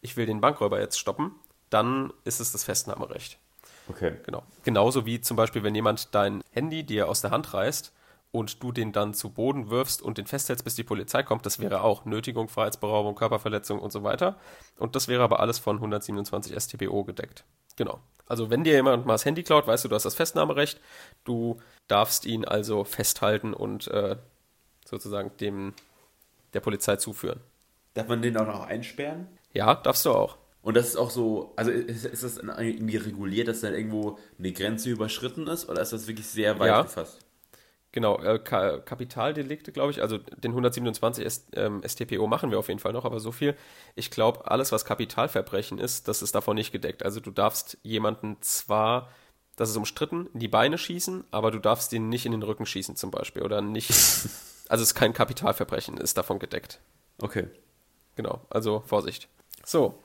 ich 0.00 0.16
will 0.16 0.26
den 0.26 0.40
Bankräuber 0.40 0.80
jetzt 0.80 0.98
stoppen, 0.98 1.36
dann 1.70 2.12
ist 2.24 2.40
es 2.40 2.50
das 2.50 2.64
Festnahmerecht. 2.64 3.38
Okay. 3.88 4.14
Genau. 4.24 4.42
Genauso 4.64 5.06
wie 5.06 5.20
zum 5.20 5.36
Beispiel, 5.36 5.62
wenn 5.62 5.74
jemand 5.74 6.14
dein 6.14 6.42
Handy 6.50 6.82
dir 6.82 7.08
aus 7.08 7.20
der 7.20 7.30
Hand 7.30 7.54
reißt 7.54 7.92
und 8.36 8.62
du 8.62 8.70
den 8.72 8.92
dann 8.92 9.14
zu 9.14 9.30
Boden 9.30 9.70
wirfst 9.70 10.02
und 10.02 10.18
den 10.18 10.26
festhältst, 10.26 10.64
bis 10.64 10.74
die 10.74 10.84
Polizei 10.84 11.22
kommt, 11.22 11.46
das 11.46 11.58
wäre 11.58 11.80
auch 11.82 12.04
Nötigung, 12.04 12.48
Freiheitsberaubung, 12.48 13.14
Körperverletzung 13.14 13.78
und 13.80 13.92
so 13.92 14.02
weiter. 14.02 14.36
Und 14.78 14.94
das 14.94 15.08
wäre 15.08 15.22
aber 15.22 15.40
alles 15.40 15.58
von 15.58 15.76
127 15.76 16.54
StPO 16.54 17.04
gedeckt. 17.04 17.44
Genau. 17.76 18.00
Also 18.26 18.50
wenn 18.50 18.64
dir 18.64 18.74
jemand 18.74 19.06
mal 19.06 19.14
das 19.14 19.24
Handy 19.24 19.42
klaut, 19.42 19.66
weißt 19.66 19.84
du, 19.84 19.88
du 19.88 19.94
hast 19.94 20.04
das 20.04 20.14
Festnahmerecht. 20.14 20.80
Du 21.24 21.60
darfst 21.88 22.24
ihn 22.26 22.44
also 22.44 22.84
festhalten 22.84 23.54
und 23.54 23.88
äh, 23.88 24.16
sozusagen 24.84 25.30
dem 25.38 25.74
der 26.52 26.60
Polizei 26.60 26.96
zuführen. 26.96 27.40
Darf 27.94 28.08
man 28.08 28.22
den 28.22 28.36
auch 28.36 28.46
noch 28.46 28.66
einsperren? 28.66 29.28
Ja, 29.52 29.74
darfst 29.74 30.04
du 30.04 30.10
auch. 30.12 30.36
Und 30.62 30.76
das 30.76 30.88
ist 30.88 30.96
auch 30.96 31.10
so, 31.10 31.52
also 31.56 31.70
ist, 31.70 32.04
ist 32.04 32.24
das 32.24 32.38
irgendwie 32.38 32.96
reguliert, 32.96 33.46
dass 33.46 33.60
dann 33.60 33.72
irgendwo 33.74 34.18
eine 34.38 34.52
Grenze 34.52 34.90
überschritten 34.90 35.46
ist 35.46 35.68
oder 35.68 35.80
ist 35.80 35.92
das 35.92 36.08
wirklich 36.08 36.26
sehr 36.26 36.58
weit 36.58 36.68
Ja. 36.68 36.82
gefasst? 36.82 37.25
Genau, 37.96 38.18
äh, 38.18 38.38
Ka 38.38 38.76
Kapitaldelikte, 38.80 39.72
glaube 39.72 39.90
ich, 39.90 40.02
also 40.02 40.18
den 40.18 40.50
127 40.50 41.24
S 41.24 41.46
ähm, 41.54 41.82
StPO 41.82 42.26
machen 42.26 42.50
wir 42.50 42.58
auf 42.58 42.68
jeden 42.68 42.78
Fall 42.78 42.92
noch, 42.92 43.06
aber 43.06 43.20
so 43.20 43.32
viel. 43.32 43.56
Ich 43.94 44.10
glaube, 44.10 44.50
alles, 44.50 44.70
was 44.70 44.84
Kapitalverbrechen 44.84 45.78
ist, 45.78 46.06
das 46.06 46.20
ist 46.20 46.34
davon 46.34 46.56
nicht 46.56 46.72
gedeckt. 46.72 47.02
Also 47.02 47.20
du 47.20 47.30
darfst 47.30 47.78
jemanden 47.82 48.36
zwar, 48.42 49.08
das 49.56 49.70
ist 49.70 49.78
umstritten, 49.78 50.28
in 50.34 50.40
die 50.40 50.48
Beine 50.48 50.76
schießen, 50.76 51.24
aber 51.30 51.50
du 51.50 51.58
darfst 51.58 51.90
ihn 51.94 52.10
nicht 52.10 52.26
in 52.26 52.32
den 52.32 52.42
Rücken 52.42 52.66
schießen 52.66 52.96
zum 52.96 53.10
Beispiel 53.10 53.42
oder 53.42 53.62
nicht. 53.62 53.88
also 54.68 54.82
es 54.82 54.90
ist 54.90 54.94
kein 54.94 55.14
Kapitalverbrechen, 55.14 55.96
ist 55.96 56.18
davon 56.18 56.38
gedeckt. 56.38 56.80
Okay. 57.22 57.48
Genau, 58.14 58.42
also 58.50 58.82
Vorsicht. 58.84 59.26
So, 59.64 60.02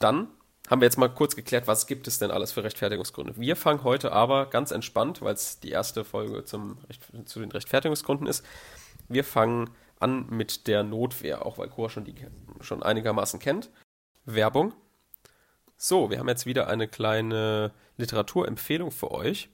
dann 0.00 0.26
haben 0.68 0.80
wir 0.80 0.86
jetzt 0.86 0.98
mal 0.98 1.08
kurz 1.08 1.36
geklärt, 1.36 1.66
was 1.66 1.86
gibt 1.86 2.06
es 2.06 2.18
denn 2.18 2.30
alles 2.30 2.52
für 2.52 2.64
Rechtfertigungsgründe. 2.64 3.34
Wir 3.36 3.56
fangen 3.56 3.84
heute 3.84 4.12
aber 4.12 4.46
ganz 4.46 4.70
entspannt, 4.70 5.20
weil 5.20 5.34
es 5.34 5.60
die 5.60 5.70
erste 5.70 6.04
Folge 6.04 6.44
zum, 6.44 6.78
zu 7.24 7.40
den 7.40 7.50
Rechtfertigungsgründen 7.50 8.26
ist. 8.26 8.44
Wir 9.08 9.24
fangen 9.24 9.70
an 9.98 10.26
mit 10.30 10.66
der 10.66 10.82
Notwehr, 10.82 11.46
auch 11.46 11.58
weil 11.58 11.68
Cora 11.68 11.88
schon, 11.88 12.04
die, 12.04 12.14
schon 12.60 12.82
einigermaßen 12.82 13.40
kennt. 13.40 13.70
Werbung. 14.24 14.72
So, 15.76 16.10
wir 16.10 16.18
haben 16.18 16.28
jetzt 16.28 16.46
wieder 16.46 16.68
eine 16.68 16.86
kleine 16.86 17.72
Literaturempfehlung 17.96 18.92
für 18.92 19.10
euch. 19.10 19.48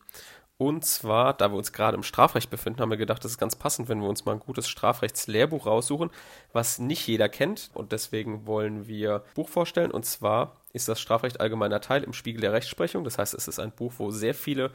Und 0.59 0.85
zwar, 0.85 1.35
da 1.35 1.50
wir 1.53 1.57
uns 1.57 1.73
gerade 1.73 1.97
im 1.97 2.03
Strafrecht 2.03 2.50
befinden, 2.50 2.81
haben 2.81 2.91
wir 2.91 2.97
gedacht, 2.97 3.25
das 3.25 3.31
ist 3.33 3.38
ganz 3.38 3.57
passend, 3.57 3.88
wenn 3.88 4.00
wir 4.00 4.09
uns 4.09 4.25
mal 4.25 4.33
ein 4.33 4.41
gutes 4.41 4.69
Strafrechtslehrbuch 4.69 5.67
raussuchen, 5.67 6.11
was 6.53 6.81
nicht 6.81 7.07
jeder 7.07 7.29
kennt. 7.29 7.71
Und 7.75 7.93
deswegen 7.93 8.47
wollen 8.47 8.88
wir 8.88 9.17
ein 9.17 9.35
Buch 9.35 9.49
vorstellen. 9.49 9.91
Und 9.93 10.05
zwar 10.05 10.58
ist 10.72 10.88
das 10.88 11.00
Strafrecht 11.00 11.40
allgemeiner 11.40 11.80
Teil 11.80 12.02
im 12.02 12.12
Spiegel 12.12 12.40
der 12.40 12.52
Rechtsprechung. 12.52 13.04
Das 13.04 13.18
heißt, 13.18 13.34
es 13.34 13.48
ist 13.48 13.58
ein 13.58 13.72
Buch, 13.72 13.94
wo 13.98 14.10
sehr 14.10 14.34
viele 14.34 14.70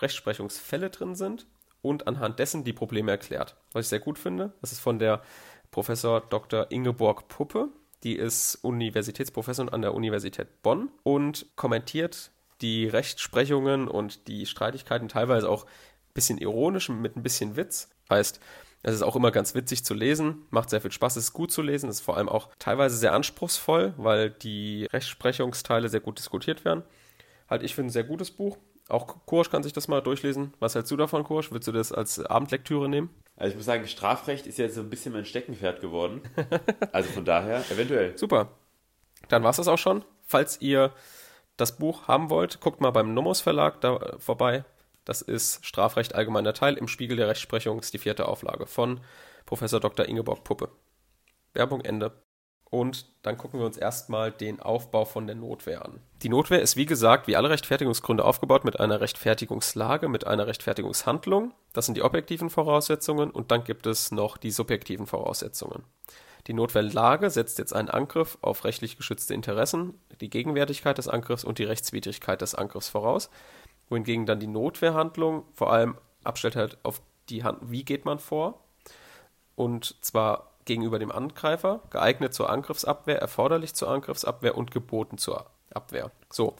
Rechtsprechungsfälle 0.00 0.90
drin 0.90 1.14
sind 1.14 1.46
und 1.82 2.06
anhand 2.06 2.38
dessen 2.38 2.64
die 2.64 2.72
Probleme 2.72 3.10
erklärt. 3.10 3.56
Was 3.72 3.86
ich 3.86 3.88
sehr 3.88 4.00
gut 4.00 4.18
finde, 4.18 4.52
das 4.60 4.72
ist 4.72 4.80
von 4.80 4.98
der 4.98 5.22
Professor 5.70 6.20
Dr. 6.20 6.70
Ingeborg 6.70 7.28
Puppe. 7.28 7.68
Die 8.04 8.14
ist 8.14 8.56
Universitätsprofessorin 8.62 9.68
an 9.68 9.82
der 9.82 9.94
Universität 9.94 10.62
Bonn 10.62 10.90
und 11.02 11.46
kommentiert 11.56 12.30
die 12.60 12.86
Rechtsprechungen 12.86 13.88
und 13.88 14.28
die 14.28 14.46
Streitigkeiten 14.46 15.08
teilweise 15.08 15.48
auch 15.48 15.64
ein 15.64 16.14
bisschen 16.14 16.38
ironisch 16.38 16.88
mit 16.88 17.16
ein 17.16 17.22
bisschen 17.22 17.56
Witz. 17.56 17.88
Heißt, 18.10 18.40
es 18.82 18.94
ist 18.94 19.02
auch 19.02 19.16
immer 19.16 19.30
ganz 19.30 19.54
witzig 19.54 19.84
zu 19.84 19.94
lesen, 19.94 20.46
macht 20.50 20.70
sehr 20.70 20.80
viel 20.80 20.92
Spaß, 20.92 21.16
es 21.16 21.24
ist 21.24 21.32
gut 21.32 21.50
zu 21.50 21.62
lesen, 21.62 21.88
es 21.88 21.96
ist 21.96 22.04
vor 22.04 22.16
allem 22.16 22.28
auch 22.28 22.48
teilweise 22.58 22.96
sehr 22.96 23.12
anspruchsvoll, 23.12 23.94
weil 23.96 24.30
die 24.30 24.86
Rechtsprechungsteile 24.92 25.88
sehr 25.88 26.00
gut 26.00 26.18
diskutiert 26.18 26.64
werden. 26.64 26.84
Halt, 27.48 27.62
ich 27.62 27.74
finde 27.74 27.88
ein 27.88 27.92
sehr 27.92 28.04
gutes 28.04 28.30
Buch. 28.30 28.58
Auch 28.88 29.26
Kursch 29.26 29.50
kann 29.50 29.62
sich 29.62 29.72
das 29.72 29.88
mal 29.88 30.00
durchlesen. 30.00 30.54
Was 30.60 30.74
hältst 30.74 30.90
du 30.90 30.96
davon, 30.96 31.24
Kursch? 31.24 31.52
Willst 31.52 31.68
du 31.68 31.72
das 31.72 31.92
als 31.92 32.20
Abendlektüre 32.20 32.88
nehmen? 32.88 33.10
Also 33.36 33.50
ich 33.50 33.56
muss 33.56 33.66
sagen, 33.66 33.86
Strafrecht 33.86 34.46
ist 34.46 34.58
jetzt 34.58 34.74
so 34.74 34.80
ein 34.80 34.90
bisschen 34.90 35.12
mein 35.12 35.24
Steckenpferd 35.24 35.80
geworden. 35.80 36.22
also 36.92 37.10
von 37.10 37.24
daher, 37.24 37.64
eventuell. 37.70 38.16
Super. 38.16 38.48
Dann 39.28 39.42
war 39.42 39.50
es 39.50 39.56
das 39.56 39.68
auch 39.68 39.78
schon. 39.78 40.04
Falls 40.26 40.60
ihr 40.60 40.92
das 41.56 41.76
Buch 41.76 42.08
haben 42.08 42.30
wollt, 42.30 42.60
guckt 42.60 42.80
mal 42.80 42.90
beim 42.90 43.12
Nomos 43.12 43.40
Verlag 43.40 43.80
da 43.80 43.96
äh, 43.96 44.18
vorbei. 44.18 44.64
Das 45.08 45.22
ist 45.22 45.64
Strafrecht 45.64 46.14
allgemeiner 46.14 46.52
Teil 46.52 46.74
im 46.74 46.86
Spiegel 46.86 47.16
der 47.16 47.28
Rechtsprechung, 47.28 47.78
ist 47.78 47.94
die 47.94 47.98
vierte 47.98 48.28
Auflage 48.28 48.66
von 48.66 49.00
Professor 49.46 49.80
Dr. 49.80 50.06
Ingeborg 50.06 50.44
Puppe. 50.44 50.68
Werbung 51.54 51.80
Ende. 51.80 52.12
Und 52.68 53.06
dann 53.22 53.38
gucken 53.38 53.58
wir 53.58 53.64
uns 53.64 53.78
erstmal 53.78 54.30
den 54.30 54.60
Aufbau 54.60 55.06
von 55.06 55.26
der 55.26 55.34
Notwehr 55.34 55.82
an. 55.82 56.02
Die 56.20 56.28
Notwehr 56.28 56.60
ist 56.60 56.76
wie 56.76 56.84
gesagt 56.84 57.26
wie 57.26 57.36
alle 57.36 57.48
Rechtfertigungsgründe 57.48 58.22
aufgebaut 58.22 58.66
mit 58.66 58.78
einer 58.78 59.00
Rechtfertigungslage, 59.00 60.10
mit 60.10 60.26
einer 60.26 60.46
Rechtfertigungshandlung. 60.46 61.54
Das 61.72 61.86
sind 61.86 61.96
die 61.96 62.02
objektiven 62.02 62.50
Voraussetzungen 62.50 63.30
und 63.30 63.50
dann 63.50 63.64
gibt 63.64 63.86
es 63.86 64.12
noch 64.12 64.36
die 64.36 64.50
subjektiven 64.50 65.06
Voraussetzungen. 65.06 65.84
Die 66.48 66.52
Notwehrlage 66.52 67.30
setzt 67.30 67.58
jetzt 67.58 67.72
einen 67.74 67.88
Angriff 67.88 68.36
auf 68.42 68.64
rechtlich 68.64 68.98
geschützte 68.98 69.32
Interessen, 69.32 69.94
die 70.20 70.28
Gegenwärtigkeit 70.30 70.98
des 70.98 71.08
Angriffs 71.08 71.44
und 71.44 71.58
die 71.58 71.64
Rechtswidrigkeit 71.64 72.42
des 72.42 72.54
Angriffs 72.54 72.88
voraus, 72.88 73.30
wohingegen 73.88 74.26
dann 74.26 74.40
die 74.40 74.46
Notwehrhandlung 74.46 75.44
vor 75.52 75.72
allem 75.72 75.96
abstellt 76.24 76.56
halt 76.56 76.78
auf 76.82 77.00
die 77.28 77.44
Hand, 77.44 77.58
wie 77.62 77.84
geht 77.84 78.04
man 78.04 78.18
vor 78.18 78.62
und 79.54 79.96
zwar 80.04 80.52
gegenüber 80.64 80.98
dem 80.98 81.10
Angreifer, 81.10 81.80
geeignet 81.90 82.34
zur 82.34 82.50
Angriffsabwehr, 82.50 83.18
erforderlich 83.18 83.74
zur 83.74 83.88
Angriffsabwehr 83.88 84.56
und 84.56 84.70
geboten 84.70 85.18
zur 85.18 85.46
Abwehr. 85.72 86.12
So, 86.30 86.56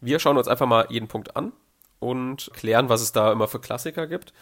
wir 0.00 0.18
schauen 0.18 0.38
uns 0.38 0.48
einfach 0.48 0.66
mal 0.66 0.86
jeden 0.88 1.08
Punkt 1.08 1.36
an 1.36 1.52
und 1.98 2.50
klären, 2.54 2.88
was 2.88 3.02
es 3.02 3.12
da 3.12 3.30
immer 3.30 3.48
für 3.48 3.60
Klassiker 3.60 4.06
gibt. 4.06 4.32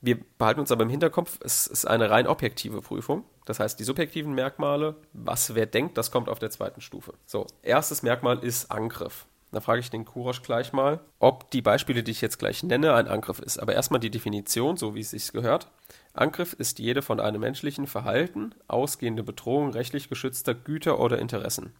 Wir 0.00 0.18
behalten 0.38 0.60
uns 0.60 0.70
aber 0.70 0.84
im 0.84 0.90
Hinterkopf, 0.90 1.38
es 1.42 1.66
ist 1.66 1.86
eine 1.86 2.10
rein 2.10 2.28
objektive 2.28 2.82
Prüfung. 2.82 3.24
Das 3.46 3.58
heißt, 3.58 3.80
die 3.80 3.84
subjektiven 3.84 4.32
Merkmale, 4.32 4.94
was 5.12 5.54
wer 5.56 5.66
denkt, 5.66 5.98
das 5.98 6.12
kommt 6.12 6.28
auf 6.28 6.38
der 6.38 6.50
zweiten 6.50 6.80
Stufe. 6.80 7.14
So, 7.26 7.46
erstes 7.62 8.02
Merkmal 8.02 8.38
ist 8.44 8.70
Angriff. 8.70 9.26
Da 9.50 9.60
frage 9.60 9.80
ich 9.80 9.90
den 9.90 10.04
Kurosch 10.04 10.42
gleich 10.42 10.72
mal, 10.72 11.00
ob 11.18 11.50
die 11.50 11.62
Beispiele, 11.62 12.02
die 12.02 12.10
ich 12.10 12.20
jetzt 12.20 12.38
gleich 12.38 12.62
nenne, 12.62 12.94
ein 12.94 13.08
Angriff 13.08 13.38
ist. 13.38 13.58
Aber 13.58 13.74
erstmal 13.74 14.00
die 14.00 14.10
Definition, 14.10 14.76
so 14.76 14.94
wie 14.94 15.00
es 15.00 15.10
sich 15.10 15.32
gehört. 15.32 15.68
Angriff 16.12 16.52
ist 16.52 16.78
jede 16.78 17.00
von 17.00 17.18
einem 17.18 17.40
menschlichen 17.40 17.86
Verhalten 17.86 18.54
ausgehende 18.66 19.22
Bedrohung 19.22 19.70
rechtlich 19.70 20.08
geschützter 20.08 20.54
Güter 20.54 21.00
oder 21.00 21.18
Interessen. 21.18 21.72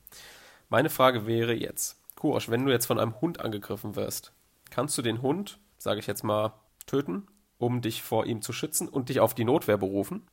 Meine 0.71 0.91
Frage 0.91 1.27
wäre 1.27 1.53
jetzt, 1.53 2.01
Kurosch, 2.17 2.49
wenn 2.49 2.65
du 2.65 2.73
jetzt 2.73 2.87
von 2.87 2.99
einem 2.99 3.21
Hund 3.21 3.41
angegriffen 3.41 3.97
wirst, 3.97 4.33
kannst 4.71 4.97
du 4.97 5.03
den 5.03 5.23
Hund, 5.23 5.59
sage 5.77 6.01
ich 6.01 6.07
jetzt 6.07 6.25
mal, 6.25 6.55
töten 6.87 7.27
um 7.59 7.81
dich 7.83 8.03
vor 8.03 8.25
ihm 8.27 8.41
zu 8.41 8.53
schützen 8.53 8.89
und 8.89 9.09
dich 9.09 9.21
auf 9.21 9.35
die 9.35 9.45
Notwehr 9.45 9.77
berufen? 9.77 10.27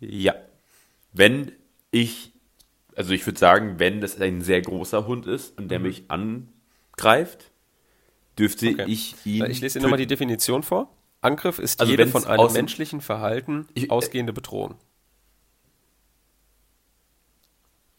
Ja. 0.00 0.34
Wenn 1.12 1.52
ich, 1.90 2.32
also 2.98 3.12
ich 3.12 3.24
würde 3.24 3.38
sagen, 3.38 3.78
wenn 3.78 4.00
das 4.00 4.20
ein 4.20 4.42
sehr 4.42 4.60
großer 4.60 5.06
Hund 5.06 5.26
ist 5.26 5.56
und 5.56 5.68
der 5.68 5.78
mhm. 5.78 5.86
mich 5.86 6.04
angreift, 6.08 7.52
dürfte 8.36 8.70
okay. 8.70 8.84
ich 8.88 9.14
ihn. 9.24 9.46
Ich 9.46 9.60
lese 9.60 9.78
dir 9.78 9.84
nochmal 9.84 9.98
die 9.98 10.08
Definition 10.08 10.64
vor. 10.64 10.92
Angriff 11.20 11.60
ist 11.60 11.80
also 11.80 11.90
jede 11.90 12.08
von 12.08 12.24
einem 12.26 12.52
menschlichen 12.52 13.00
Verhalten 13.00 13.68
ich, 13.74 13.84
äh, 13.84 13.90
ausgehende 13.90 14.32
Bedrohung. 14.32 14.74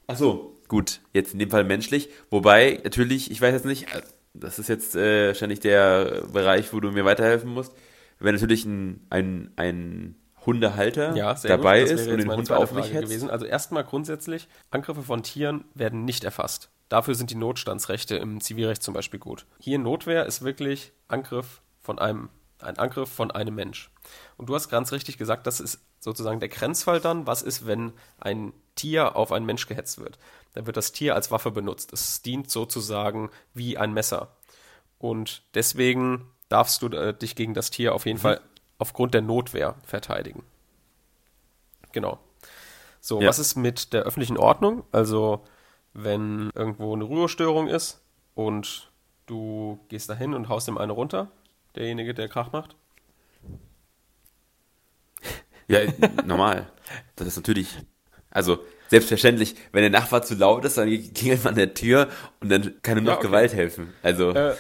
Ach 0.07 0.17
so, 0.17 0.59
gut. 0.67 0.99
Jetzt 1.13 1.31
in 1.31 1.39
dem 1.39 1.49
Fall 1.49 1.63
menschlich. 1.63 2.09
Wobei, 2.29 2.81
natürlich, 2.83 3.31
ich 3.31 3.39
weiß 3.39 3.53
jetzt 3.53 3.65
nicht, 3.65 3.87
das 4.33 4.59
ist 4.59 4.67
jetzt 4.67 4.95
äh, 4.95 5.27
wahrscheinlich 5.27 5.61
der 5.61 6.23
Bereich, 6.33 6.73
wo 6.73 6.81
du 6.81 6.91
mir 6.91 7.05
weiterhelfen 7.05 7.53
musst. 7.53 7.73
Wenn 8.19 8.35
natürlich 8.35 8.65
ein, 8.65 9.05
ein, 9.09 9.51
ein 9.55 10.15
Hundehalter 10.45 11.15
ja, 11.15 11.33
dabei 11.33 11.81
ist 11.81 12.07
und 12.07 12.17
den 12.17 12.31
Hund 12.31 12.51
auf 12.51 12.71
mich. 12.73 12.91
Gewesen. 12.91 13.29
Also 13.29 13.45
erstmal 13.45 13.83
grundsätzlich, 13.83 14.47
Angriffe 14.71 15.03
von 15.03 15.23
Tieren 15.23 15.65
werden 15.73 16.05
nicht 16.05 16.23
erfasst. 16.23 16.69
Dafür 16.89 17.13
sind 17.13 17.29
die 17.29 17.35
Notstandsrechte 17.35 18.15
im 18.15 18.41
Zivilrecht 18.41 18.81
zum 18.81 18.93
Beispiel 18.93 19.19
gut. 19.19 19.45
Hier 19.59 19.77
Notwehr 19.77 20.25
ist 20.25 20.43
wirklich 20.43 20.91
Angriff 21.07 21.61
von 21.79 21.99
einem, 21.99 22.29
ein 22.59 22.77
Angriff 22.77 23.09
von 23.09 23.29
einem 23.31 23.53
Mensch. 23.53 23.91
Und 24.37 24.49
du 24.49 24.55
hast 24.55 24.69
ganz 24.69 24.91
richtig 24.91 25.17
gesagt, 25.17 25.45
das 25.45 25.59
ist 25.59 25.79
sozusagen 25.99 26.39
der 26.39 26.49
Grenzfall 26.49 26.99
dann. 26.99 27.27
Was 27.27 27.43
ist, 27.43 27.67
wenn 27.67 27.93
ein 28.19 28.53
Tier 28.75 29.15
auf 29.15 29.31
einen 29.31 29.45
Mensch 29.45 29.67
gehetzt 29.67 29.99
wird? 29.99 30.17
Dann 30.53 30.65
wird 30.65 30.77
das 30.77 30.91
Tier 30.91 31.13
als 31.13 31.29
Waffe 31.29 31.51
benutzt. 31.51 31.93
Es 31.93 32.23
dient 32.23 32.49
sozusagen 32.49 33.29
wie 33.53 33.77
ein 33.77 33.93
Messer. 33.93 34.35
Und 34.97 35.43
deswegen 35.53 36.31
darfst 36.49 36.81
du 36.81 36.87
äh, 36.87 37.13
dich 37.13 37.35
gegen 37.35 37.53
das 37.53 37.69
Tier 37.69 37.93
auf 37.93 38.05
jeden 38.05 38.17
mhm. 38.17 38.23
Fall 38.23 38.41
aufgrund 38.79 39.13
der 39.13 39.21
Notwehr 39.21 39.75
verteidigen. 39.85 40.43
Genau. 41.91 42.19
So, 43.01 43.21
ja. 43.21 43.27
was 43.27 43.39
ist 43.39 43.55
mit 43.55 43.93
der 43.93 44.03
öffentlichen 44.03 44.37
Ordnung? 44.37 44.83
Also, 44.91 45.43
wenn 45.93 46.49
irgendwo 46.55 46.93
eine 46.93 47.03
Ruhestörung 47.03 47.67
ist 47.67 48.01
und 48.35 48.91
du 49.25 49.79
gehst 49.89 50.09
dahin 50.09 50.33
und 50.33 50.49
haust 50.49 50.67
ihm 50.67 50.77
eine 50.77 50.93
runter, 50.93 51.27
derjenige, 51.75 52.13
der 52.13 52.27
Krach 52.27 52.51
macht? 52.51 52.75
Ja, 55.67 55.81
normal. 56.25 56.67
Das 57.15 57.27
ist 57.27 57.37
natürlich, 57.37 57.77
also 58.31 58.59
selbstverständlich, 58.87 59.55
wenn 59.71 59.81
der 59.81 59.91
Nachbar 59.91 60.23
zu 60.23 60.33
laut 60.35 60.65
ist, 60.65 60.77
dann 60.77 60.89
klingelt 61.13 61.43
man 61.43 61.53
an 61.53 61.59
der 61.59 61.73
Tür 61.75 62.09
und 62.39 62.49
dann 62.49 62.81
kann 62.81 62.97
ihm 62.97 63.03
noch 63.03 63.13
ja, 63.13 63.17
okay. 63.19 63.27
Gewalt 63.27 63.53
helfen. 63.53 63.93
Also, 64.01 64.31
äh, 64.31 64.55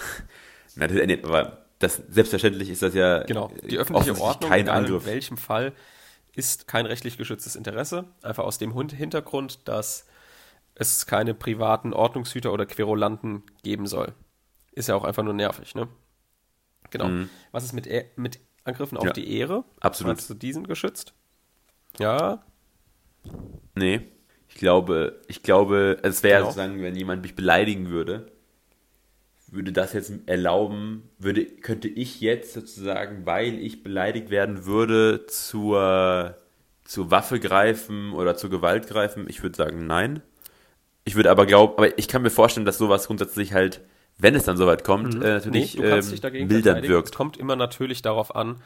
natürlich, 0.75 1.23
aber 1.25 1.58
das, 1.79 2.01
selbstverständlich 2.09 2.69
ist 2.69 2.81
das 2.81 2.93
ja 2.93 3.23
genau. 3.23 3.51
die 3.69 3.77
öffentliche 3.77 4.19
Ordnung, 4.19 4.49
kein 4.49 4.69
Angriff. 4.69 5.05
in 5.05 5.13
welchem 5.13 5.37
Fall, 5.37 5.73
ist 6.35 6.67
kein 6.67 6.85
rechtlich 6.85 7.17
geschütztes 7.17 7.55
Interesse. 7.55 8.05
Einfach 8.21 8.43
aus 8.43 8.57
dem 8.57 8.73
Hintergrund, 8.91 9.67
dass 9.67 10.05
es 10.75 11.05
keine 11.05 11.33
privaten 11.33 11.93
Ordnungshüter 11.93 12.53
oder 12.53 12.65
Querulanten 12.65 13.43
geben 13.63 13.87
soll. 13.87 14.13
Ist 14.71 14.87
ja 14.87 14.95
auch 14.95 15.03
einfach 15.03 15.23
nur 15.23 15.33
nervig, 15.33 15.75
ne? 15.75 15.87
Genau. 16.89 17.07
Mhm. 17.07 17.29
Was 17.51 17.63
ist 17.63 17.73
mit, 17.73 17.87
e 17.87 18.05
mit 18.15 18.39
Angriffen 18.63 18.97
auf 18.97 19.05
ja, 19.05 19.11
die 19.11 19.37
Ehre? 19.37 19.63
Absolut. 19.79 20.15
Meinst 20.15 20.29
du 20.29 20.33
diesen 20.33 20.67
geschützt? 20.67 21.13
Ja. 21.97 22.43
Nee. 23.75 24.01
Ich 24.47 24.55
glaube, 24.55 25.21
ich 25.27 25.43
glaube, 25.43 25.99
es 26.03 26.23
wäre 26.23 26.39
genau. 26.39 26.51
sozusagen, 26.51 26.81
wenn 26.81 26.95
jemand 26.95 27.21
mich 27.21 27.35
beleidigen 27.35 27.89
würde, 27.89 28.31
würde 29.51 29.71
das 29.71 29.93
jetzt 29.93 30.11
erlauben, 30.25 31.09
würde, 31.17 31.45
könnte 31.45 31.87
ich 31.87 32.21
jetzt 32.21 32.53
sozusagen, 32.53 33.25
weil 33.25 33.59
ich 33.59 33.83
beleidigt 33.83 34.29
werden 34.29 34.65
würde, 34.65 35.25
zur, 35.27 36.37
zur 36.83 37.11
Waffe 37.11 37.39
greifen 37.39 38.13
oder 38.13 38.35
zur 38.35 38.49
Gewalt 38.49 38.87
greifen? 38.87 39.25
Ich 39.27 39.41
würde 39.43 39.55
sagen, 39.55 39.87
nein. 39.87 40.21
Ich 41.05 41.15
würde 41.15 41.31
aber 41.31 41.45
glauben, 41.45 41.73
aber 41.77 41.97
ich 41.97 42.07
kann 42.07 42.21
mir 42.21 42.29
vorstellen, 42.29 42.65
dass 42.65 42.77
sowas 42.77 43.07
grundsätzlich 43.07 43.53
halt, 43.53 43.81
wenn 44.17 44.35
es 44.35 44.43
dann 44.43 44.57
soweit 44.57 44.83
kommt, 44.83 45.15
mhm. 45.15 45.21
äh, 45.21 45.33
natürlich 45.33 45.77
nee, 45.77 45.85
ähm, 45.85 46.47
mildernd 46.47 46.87
wirkt. 46.87 47.09
Es 47.09 47.15
kommt 47.15 47.37
immer 47.37 47.55
natürlich 47.55 48.01
darauf 48.01 48.35
an, 48.35 48.57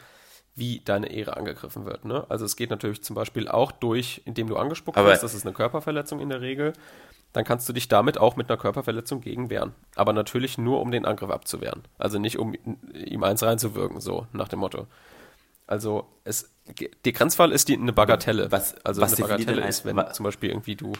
wie 0.56 0.80
deine 0.84 1.10
Ehre 1.10 1.36
angegriffen 1.36 1.84
wird. 1.84 2.04
Ne? 2.04 2.24
Also 2.28 2.44
es 2.44 2.54
geht 2.56 2.70
natürlich 2.70 3.02
zum 3.02 3.16
Beispiel 3.16 3.48
auch 3.48 3.72
durch, 3.72 4.22
indem 4.24 4.46
du 4.48 4.56
angespuckt 4.56 4.96
wirst, 5.10 5.22
das 5.22 5.34
ist 5.34 5.44
eine 5.46 5.54
Körperverletzung 5.54 6.20
in 6.20 6.28
der 6.28 6.40
Regel, 6.40 6.72
dann 7.32 7.44
kannst 7.44 7.68
du 7.68 7.72
dich 7.72 7.88
damit 7.88 8.18
auch 8.18 8.36
mit 8.36 8.48
einer 8.48 8.56
Körperverletzung 8.56 9.20
gegen 9.20 9.50
wehren. 9.50 9.74
Aber 9.96 10.12
natürlich 10.12 10.56
nur, 10.56 10.80
um 10.80 10.92
den 10.92 11.04
Angriff 11.06 11.30
abzuwehren. 11.30 11.82
Also 11.98 12.20
nicht, 12.20 12.38
um 12.38 12.54
ihm 12.92 13.24
eins 13.24 13.42
reinzuwirken, 13.42 14.00
so 14.00 14.28
nach 14.32 14.46
dem 14.46 14.60
Motto. 14.60 14.86
Also 15.66 16.06
es, 16.22 16.50
der 17.04 17.12
Grenzfall 17.12 17.50
ist 17.50 17.68
die, 17.68 17.76
eine 17.76 17.92
Bagatelle. 17.92 18.52
Was- 18.52 18.76
also 18.84 19.00
was 19.02 19.14
eine 19.14 19.26
Bagatelle 19.28 19.66
ist, 19.68 19.84
wenn 19.84 19.96
zum 20.12 20.22
Beispiel 20.24 20.50
irgendwie 20.50 20.76
du 20.76 20.92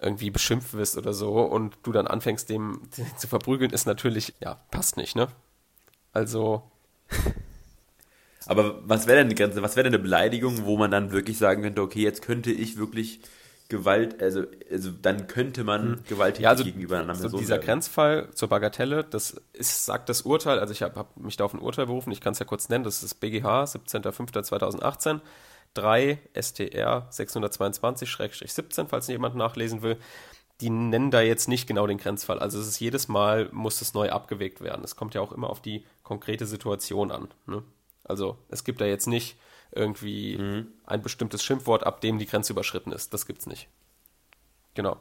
irgendwie 0.00 0.30
beschimpft 0.30 0.72
wirst 0.72 0.96
oder 0.96 1.12
so 1.12 1.42
und 1.42 1.76
du 1.82 1.92
dann 1.92 2.06
anfängst, 2.08 2.48
dem 2.48 2.80
zu 3.18 3.28
verprügeln, 3.28 3.70
ist 3.70 3.86
natürlich, 3.86 4.34
ja, 4.40 4.56
passt 4.70 4.96
nicht, 4.96 5.14
ne? 5.14 5.28
Also, 6.12 6.62
Aber 8.46 8.80
was 8.84 9.06
wäre 9.06 9.18
denn 9.18 9.28
die 9.28 9.34
Grenze? 9.34 9.62
Was 9.62 9.76
wäre 9.76 9.84
denn 9.84 9.94
eine 9.94 10.02
Beleidigung, 10.02 10.64
wo 10.64 10.76
man 10.76 10.90
dann 10.90 11.12
wirklich 11.12 11.38
sagen 11.38 11.62
könnte, 11.62 11.82
okay, 11.82 12.02
jetzt 12.02 12.22
könnte 12.22 12.50
ich 12.50 12.78
wirklich 12.78 13.20
Gewalt, 13.70 14.20
also, 14.20 14.42
also 14.70 14.90
dann 14.90 15.28
könnte 15.28 15.62
man 15.64 16.00
gewalttätig 16.08 16.38
Hm. 16.38 16.42
ja, 16.42 16.50
also 16.50 16.64
gegenüber 16.64 16.98
einer 16.98 17.14
so 17.14 17.22
Person 17.22 17.40
dieser 17.40 17.54
werden. 17.54 17.66
Grenzfall 17.66 18.28
zur 18.34 18.48
Bagatelle, 18.48 19.04
das 19.04 19.40
ist, 19.52 19.86
sagt 19.86 20.08
das 20.08 20.22
Urteil, 20.22 20.58
also 20.58 20.72
ich 20.72 20.82
habe 20.82 20.96
hab 20.96 21.16
mich 21.16 21.36
da 21.36 21.44
auf 21.44 21.54
ein 21.54 21.60
Urteil 21.60 21.86
berufen, 21.86 22.10
ich 22.10 22.20
kann 22.20 22.32
es 22.32 22.40
ja 22.40 22.44
kurz 22.44 22.68
nennen, 22.68 22.84
das 22.84 23.02
ist 23.04 23.14
BGH, 23.14 23.64
17.05.2018, 23.64 25.20
3 25.74 26.18
STR 26.34 27.08
622-17, 27.12 28.86
falls 28.88 29.06
jemand 29.06 29.36
nachlesen 29.36 29.82
will. 29.82 29.96
Die 30.60 30.68
nennen 30.68 31.10
da 31.10 31.20
jetzt 31.22 31.48
nicht 31.48 31.66
genau 31.66 31.86
den 31.86 31.96
Grenzfall. 31.96 32.38
Also 32.38 32.58
es 32.58 32.66
ist 32.66 32.80
jedes 32.80 33.08
Mal, 33.08 33.48
muss 33.52 33.80
es 33.80 33.94
neu 33.94 34.10
abgewegt 34.10 34.60
werden. 34.60 34.84
Es 34.84 34.94
kommt 34.94 35.14
ja 35.14 35.22
auch 35.22 35.32
immer 35.32 35.48
auf 35.48 35.62
die 35.62 35.86
konkrete 36.02 36.44
Situation 36.44 37.10
an. 37.12 37.28
Ne? 37.46 37.62
Also 38.10 38.36
es 38.48 38.64
gibt 38.64 38.80
da 38.82 38.84
jetzt 38.84 39.06
nicht 39.06 39.38
irgendwie 39.72 40.36
Mhm. 40.36 40.68
ein 40.84 41.00
bestimmtes 41.00 41.42
Schimpfwort, 41.42 41.84
ab 41.86 42.00
dem 42.02 42.18
die 42.18 42.26
Grenze 42.26 42.52
überschritten 42.52 42.92
ist. 42.92 43.14
Das 43.14 43.24
gibt's 43.26 43.46
nicht. 43.46 43.68
Genau. 44.74 44.96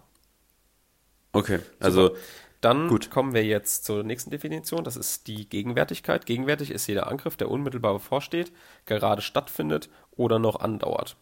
Okay, 1.31 1.59
also 1.79 2.15
Dann 2.61 2.89
Gut. 2.89 3.09
kommen 3.09 3.33
wir 3.33 3.45
jetzt 3.45 3.85
zur 3.85 4.03
nächsten 4.03 4.31
Definition. 4.31 4.83
Das 4.83 4.97
ist 4.97 5.27
die 5.27 5.47
Gegenwärtigkeit. 5.47 6.25
Gegenwärtig 6.25 6.71
ist 6.71 6.87
jeder 6.87 7.07
Angriff, 7.07 7.37
der 7.37 7.49
unmittelbar 7.49 7.93
bevorsteht, 7.93 8.51
gerade 8.85 9.21
stattfindet 9.21 9.89
oder 10.11 10.39
noch 10.39 10.59
andauert. 10.59 11.15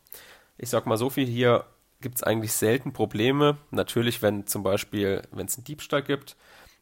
Ich 0.58 0.72
sag 0.72 0.88
mal 0.88 0.98
so 0.98 1.12
viel, 1.12 1.28
hier 1.28 1.66
gibt 2.02 2.16
es 2.16 2.24
eigentlich 2.24 2.54
selten 2.54 2.92
Probleme. 2.92 3.60
Natürlich, 3.70 4.24
wenn 4.24 4.48
zum 4.48 4.64
Beispiel, 4.64 5.22
wenn 5.30 5.46
es 5.46 5.58
einen 5.58 5.66
Diebstahl 5.66 6.02
gibt, 6.02 6.36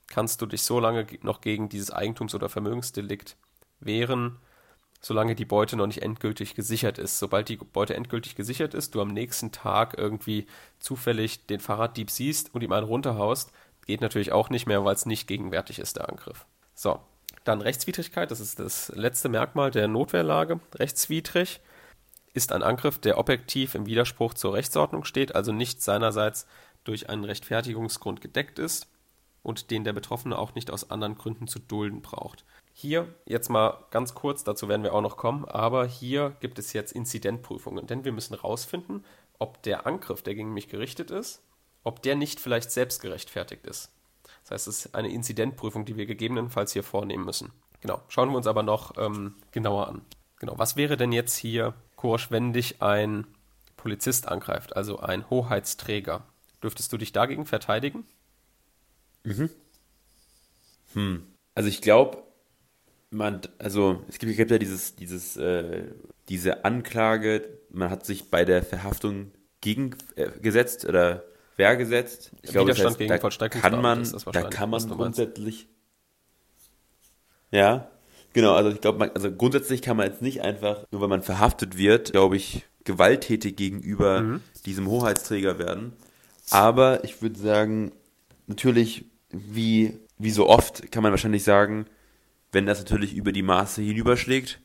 kannst 0.07 0.41
du 0.41 0.45
dich 0.45 0.61
so 0.61 0.79
lange 0.79 1.03
ge- 1.03 1.19
noch 1.21 1.41
gegen 1.41 1.67
dieses 1.67 1.91
Eigentums- 1.91 2.33
oder 2.33 2.47
Vermögensdelikt 2.47 3.35
wehren, 3.81 4.37
solange 5.05 5.35
die 5.35 5.45
Beute 5.45 5.75
noch 5.75 5.85
nicht 5.85 6.01
endgültig 6.01 6.55
gesichert 6.55 6.97
ist. 6.97 7.19
Sobald 7.19 7.47
die 7.49 7.57
Beute 7.57 7.93
endgültig 7.93 8.35
gesichert 8.35 8.73
ist, 8.73 8.95
du 8.95 9.01
am 9.01 9.09
nächsten 9.09 9.51
Tag 9.51 9.95
irgendwie 9.99 10.47
zufällig 10.79 11.45
den 11.45 11.59
Fahrraddieb 11.59 12.09
siehst 12.09 12.55
und 12.55 12.63
ihm 12.63 12.71
einen 12.71 12.87
runterhaust, 12.87 13.51
geht 13.85 14.01
natürlich 14.01 14.31
auch 14.31 14.49
nicht 14.49 14.65
mehr, 14.65 14.83
weil 14.83 14.95
es 14.95 15.05
nicht 15.05 15.27
gegenwärtig 15.27 15.77
ist, 15.77 15.97
der 15.97 16.09
Angriff. 16.09 16.47
So, 16.73 16.99
dann 17.43 17.61
Rechtswidrigkeit, 17.61 18.31
das 18.31 18.39
ist 18.39 18.59
das 18.59 18.91
letzte 18.95 19.29
Merkmal 19.29 19.69
der 19.69 19.87
Notwehrlage. 19.87 20.59
Rechtswidrig 20.73 21.59
ist 22.33 22.51
ein 22.51 22.63
Angriff, 22.63 22.97
der 22.97 23.19
objektiv 23.19 23.75
im 23.75 23.85
Widerspruch 23.85 24.33
zur 24.33 24.55
Rechtsordnung 24.55 25.05
steht, 25.05 25.35
also 25.35 25.51
nicht 25.51 25.83
seinerseits 25.83 26.47
durch 26.83 27.09
einen 27.11 27.25
Rechtfertigungsgrund 27.25 28.21
gedeckt 28.21 28.57
ist 28.57 28.87
und 29.43 29.69
den 29.69 29.83
der 29.83 29.93
Betroffene 29.93 30.35
auch 30.35 30.55
nicht 30.55 30.71
aus 30.71 30.89
anderen 30.89 31.13
Gründen 31.13 31.47
zu 31.47 31.59
dulden 31.59 32.01
braucht. 32.01 32.43
Hier 32.77 33.07
jetzt 33.25 33.47
mal 33.47 33.85
ganz 33.89 34.15
kurz, 34.15 34.43
dazu 34.43 34.67
werden 34.67 34.83
wir 34.83 34.93
auch 34.93 35.01
noch 35.01 35.15
kommen, 35.15 35.45
aber 35.45 35.85
hier 35.85 36.35
gibt 36.41 36.59
es 36.59 36.73
jetzt 36.73 36.91
Inzidentprüfungen, 36.91 37.87
denn 37.87 38.03
wir 38.03 38.11
müssen 38.11 38.33
rausfinden, 38.33 39.05
ob 39.39 39.63
der 39.63 39.87
Angriff, 39.87 40.21
der 40.23 40.35
gegen 40.35 40.53
mich 40.53 40.67
gerichtet 40.67 41.09
ist, 41.09 41.41
ob 41.85 42.01
der 42.01 42.17
nicht 42.17 42.41
vielleicht 42.41 42.71
selbst 42.71 43.01
gerechtfertigt 43.01 43.65
ist. 43.65 43.93
Das 44.43 44.51
heißt, 44.51 44.67
es 44.67 44.87
ist 44.87 44.93
eine 44.93 45.07
Inzidentprüfung, 45.07 45.85
die 45.85 45.95
wir 45.95 46.05
gegebenenfalls 46.05 46.73
hier 46.73 46.83
vornehmen 46.83 47.23
müssen. 47.23 47.53
Genau, 47.79 48.01
schauen 48.09 48.29
wir 48.29 48.35
uns 48.35 48.45
aber 48.45 48.61
noch 48.61 48.97
ähm, 48.97 49.35
genauer 49.51 49.87
an. 49.87 50.01
Genau, 50.41 50.57
was 50.57 50.75
wäre 50.75 50.97
denn 50.97 51.13
jetzt 51.13 51.37
hier, 51.37 51.75
Korosch, 51.95 52.29
wenn 52.29 52.51
dich 52.51 52.81
ein 52.81 53.25
Polizist 53.77 54.27
angreift, 54.27 54.75
also 54.75 54.99
ein 54.99 55.29
Hoheitsträger? 55.29 56.25
Dürftest 56.61 56.91
du 56.91 56.97
dich 56.97 57.13
dagegen 57.13 57.45
verteidigen? 57.45 58.05
Also 61.53 61.69
ich 61.69 61.81
glaube, 61.81 62.24
man, 63.15 63.41
also 63.57 64.03
es 64.07 64.19
gibt, 64.19 64.31
es 64.31 64.37
gibt 64.37 64.51
ja 64.51 64.57
dieses, 64.57 64.95
dieses, 64.95 65.37
äh, 65.37 65.83
diese 66.29 66.65
Anklage, 66.65 67.47
man 67.69 67.89
hat 67.89 68.05
sich 68.05 68.29
bei 68.29 68.45
der 68.45 68.63
Verhaftung 68.63 69.31
gegen 69.61 69.95
äh, 70.15 70.29
gesetzt 70.41 70.85
oder 70.85 71.23
Wehr 71.57 71.77
gesetzt. 71.77 72.31
Ich 72.41 72.51
glaube, 72.51 72.69
das 72.71 72.77
Widerstand 72.77 73.11
heißt, 73.11 73.31
gegen 73.31 73.39
da 73.39 73.49
kann 73.49 73.81
man, 73.81 74.03
da 74.33 74.41
kann 74.43 74.69
man 74.69 74.89
grundsätzlich, 74.89 75.67
ja, 77.51 77.89
genau. 78.33 78.53
Also 78.53 78.71
ich 78.71 78.81
glaube, 78.81 79.11
also 79.13 79.31
grundsätzlich 79.31 79.81
kann 79.81 79.95
man 79.97 80.07
jetzt 80.07 80.21
nicht 80.21 80.41
einfach, 80.41 80.85
nur 80.91 81.01
weil 81.01 81.07
man 81.07 81.23
verhaftet 81.23 81.77
wird, 81.77 82.11
glaube 82.11 82.35
ich, 82.35 82.65
gewalttätig 82.83 83.55
gegenüber 83.55 84.21
Mhm. 84.21 84.41
diesem 84.65 84.87
Hoheitsträger 84.87 85.57
werden. 85.57 85.93
Aber 86.51 87.03
ich 87.03 87.21
würde 87.21 87.39
sagen, 87.39 87.93
natürlich, 88.47 89.05
wie, 89.29 89.99
wie 90.17 90.31
so 90.31 90.47
oft, 90.47 90.91
kann 90.91 91.01
man 91.01 91.11
wahrscheinlich 91.11 91.43
sagen, 91.43 91.85
wenn 92.55 92.65
das 92.65 92.79
natürlich 92.79 93.13
über 93.13 93.31
die 93.33 93.43
Maße 93.43 93.81
hinüberschlägt, 93.81 94.59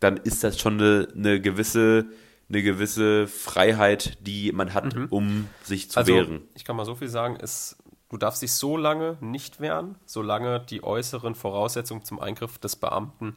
dann 0.00 0.18
ist 0.18 0.44
das 0.44 0.60
schon 0.60 0.74
eine, 0.80 1.08
eine 1.14 1.40
gewisse 1.40 2.06
eine 2.48 2.62
gewisse 2.62 3.26
Freiheit, 3.26 4.18
die 4.20 4.52
man 4.52 4.72
hat, 4.72 4.94
um 5.10 5.48
sich 5.64 5.90
zu 5.90 5.98
also, 5.98 6.14
wehren. 6.14 6.42
ich 6.54 6.64
kann 6.64 6.76
mal 6.76 6.84
so 6.84 6.94
viel 6.94 7.08
sagen, 7.08 7.34
ist, 7.36 7.76
du 8.08 8.16
darfst 8.16 8.40
dich 8.40 8.52
so 8.52 8.76
lange 8.76 9.16
nicht 9.20 9.58
wehren, 9.58 9.96
solange 10.04 10.60
die 10.60 10.84
äußeren 10.84 11.34
Voraussetzungen 11.34 12.04
zum 12.04 12.20
Eingriff 12.20 12.58
des 12.58 12.76
Beamten 12.76 13.36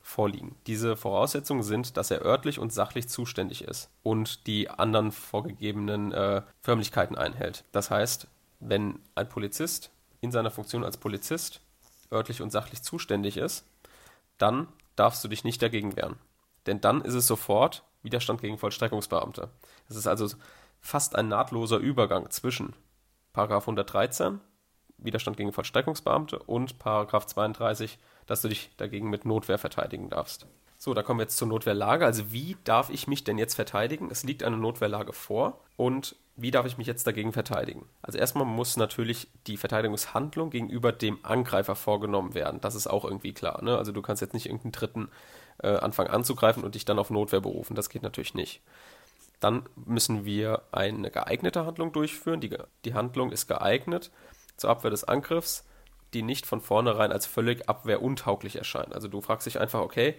vorliegen. 0.00 0.56
Diese 0.66 0.96
Voraussetzungen 0.96 1.62
sind, 1.62 1.98
dass 1.98 2.10
er 2.10 2.24
örtlich 2.24 2.58
und 2.58 2.72
sachlich 2.72 3.08
zuständig 3.08 3.64
ist 3.64 3.90
und 4.02 4.46
die 4.46 4.70
anderen 4.70 5.12
vorgegebenen 5.12 6.12
äh, 6.12 6.40
Förmlichkeiten 6.62 7.18
einhält. 7.18 7.64
Das 7.72 7.90
heißt, 7.90 8.28
wenn 8.60 8.98
ein 9.14 9.28
Polizist 9.28 9.90
in 10.22 10.32
seiner 10.32 10.50
Funktion 10.50 10.84
als 10.84 10.96
Polizist 10.96 11.60
örtlich 12.12 12.42
und 12.42 12.50
sachlich 12.50 12.82
zuständig 12.82 13.36
ist, 13.36 13.66
dann 14.38 14.68
darfst 14.96 15.22
du 15.24 15.28
dich 15.28 15.44
nicht 15.44 15.62
dagegen 15.62 15.96
wehren. 15.96 16.16
Denn 16.66 16.80
dann 16.80 17.02
ist 17.02 17.14
es 17.14 17.26
sofort 17.26 17.84
Widerstand 18.02 18.40
gegen 18.40 18.58
Vollstreckungsbeamte. 18.58 19.48
Es 19.88 19.96
ist 19.96 20.06
also 20.06 20.28
fast 20.80 21.16
ein 21.16 21.28
nahtloser 21.28 21.78
Übergang 21.78 22.30
zwischen 22.30 22.74
Paragraph 23.32 23.64
113, 23.64 24.40
Widerstand 24.98 25.36
gegen 25.36 25.52
Vollstreckungsbeamte, 25.52 26.38
und 26.40 26.78
Paragraph 26.78 27.26
32, 27.26 27.98
dass 28.26 28.42
du 28.42 28.48
dich 28.48 28.70
dagegen 28.76 29.10
mit 29.10 29.24
Notwehr 29.24 29.58
verteidigen 29.58 30.10
darfst. 30.10 30.46
So, 30.80 30.94
da 30.94 31.02
kommen 31.02 31.18
wir 31.18 31.24
jetzt 31.24 31.36
zur 31.36 31.48
Notwehrlage. 31.48 32.06
Also 32.06 32.30
wie 32.30 32.56
darf 32.62 32.88
ich 32.88 33.08
mich 33.08 33.24
denn 33.24 33.36
jetzt 33.36 33.56
verteidigen? 33.56 34.10
Es 34.12 34.22
liegt 34.22 34.44
eine 34.44 34.56
Notwehrlage 34.56 35.12
vor 35.12 35.60
und 35.76 36.14
wie 36.36 36.52
darf 36.52 36.66
ich 36.66 36.78
mich 36.78 36.86
jetzt 36.86 37.04
dagegen 37.04 37.32
verteidigen? 37.32 37.84
Also 38.00 38.16
erstmal 38.16 38.44
muss 38.44 38.76
natürlich 38.76 39.26
die 39.48 39.56
Verteidigungshandlung 39.56 40.50
gegenüber 40.50 40.92
dem 40.92 41.18
Angreifer 41.24 41.74
vorgenommen 41.74 42.34
werden. 42.34 42.60
Das 42.60 42.76
ist 42.76 42.86
auch 42.86 43.04
irgendwie 43.04 43.34
klar. 43.34 43.60
Ne? 43.64 43.76
Also 43.76 43.90
du 43.90 44.02
kannst 44.02 44.22
jetzt 44.22 44.34
nicht 44.34 44.46
irgendeinen 44.46 44.70
Dritten 44.70 45.08
äh, 45.60 45.74
anfangen 45.74 46.10
anzugreifen 46.10 46.62
und 46.62 46.76
dich 46.76 46.84
dann 46.84 47.00
auf 47.00 47.10
Notwehr 47.10 47.40
berufen. 47.40 47.74
Das 47.74 47.90
geht 47.90 48.04
natürlich 48.04 48.34
nicht. 48.34 48.62
Dann 49.40 49.68
müssen 49.74 50.24
wir 50.24 50.62
eine 50.70 51.10
geeignete 51.10 51.66
Handlung 51.66 51.92
durchführen. 51.92 52.40
Die, 52.40 52.56
die 52.84 52.94
Handlung 52.94 53.32
ist 53.32 53.48
geeignet 53.48 54.12
zur 54.56 54.70
Abwehr 54.70 54.92
des 54.92 55.02
Angriffs, 55.02 55.66
die 56.14 56.22
nicht 56.22 56.46
von 56.46 56.60
vornherein 56.60 57.10
als 57.10 57.26
völlig 57.26 57.68
abwehruntauglich 57.68 58.54
erscheint. 58.54 58.94
Also 58.94 59.08
du 59.08 59.20
fragst 59.20 59.46
dich 59.46 59.60
einfach, 59.60 59.80
okay, 59.80 60.14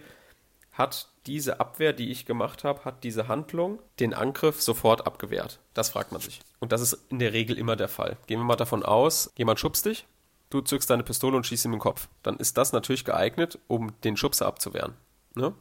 hat 0.80 1.08
diese 1.26 1.60
Abwehr, 1.60 1.92
die 1.92 2.10
ich 2.10 2.26
gemacht 2.26 2.64
habe, 2.64 2.84
hat 2.84 3.04
diese 3.04 3.28
Handlung 3.28 3.78
den 4.00 4.14
Angriff 4.14 4.60
sofort 4.60 5.06
abgewehrt? 5.06 5.60
Das 5.74 5.90
fragt 5.90 6.10
man 6.10 6.20
sich. 6.20 6.40
Und 6.58 6.72
das 6.72 6.80
ist 6.80 6.98
in 7.10 7.20
der 7.20 7.32
Regel 7.32 7.56
immer 7.58 7.76
der 7.76 7.88
Fall. 7.88 8.16
Gehen 8.26 8.40
wir 8.40 8.44
mal 8.44 8.56
davon 8.56 8.82
aus, 8.82 9.30
jemand 9.36 9.60
schubst 9.60 9.84
dich, 9.86 10.06
du 10.48 10.60
zückst 10.60 10.90
deine 10.90 11.04
Pistole 11.04 11.36
und 11.36 11.46
schießt 11.46 11.66
ihm 11.66 11.72
in 11.72 11.76
den 11.78 11.82
Kopf. 11.82 12.08
Dann 12.24 12.36
ist 12.38 12.56
das 12.56 12.72
natürlich 12.72 13.04
geeignet, 13.04 13.58
um 13.68 13.92
den 14.02 14.16
Schubser 14.16 14.46
abzuwehren. 14.46 14.94
Ne? 15.34 15.54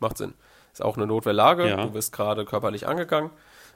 Macht 0.00 0.18
Sinn. 0.18 0.34
Ist 0.72 0.82
auch 0.82 0.96
eine 0.96 1.06
Notwehrlage, 1.06 1.68
Ja. 1.68 1.86
du 1.86 1.94
wirst 1.94 2.12
gerade 2.12 2.44
körperlich 2.44 2.86
angegangen. 2.86 3.30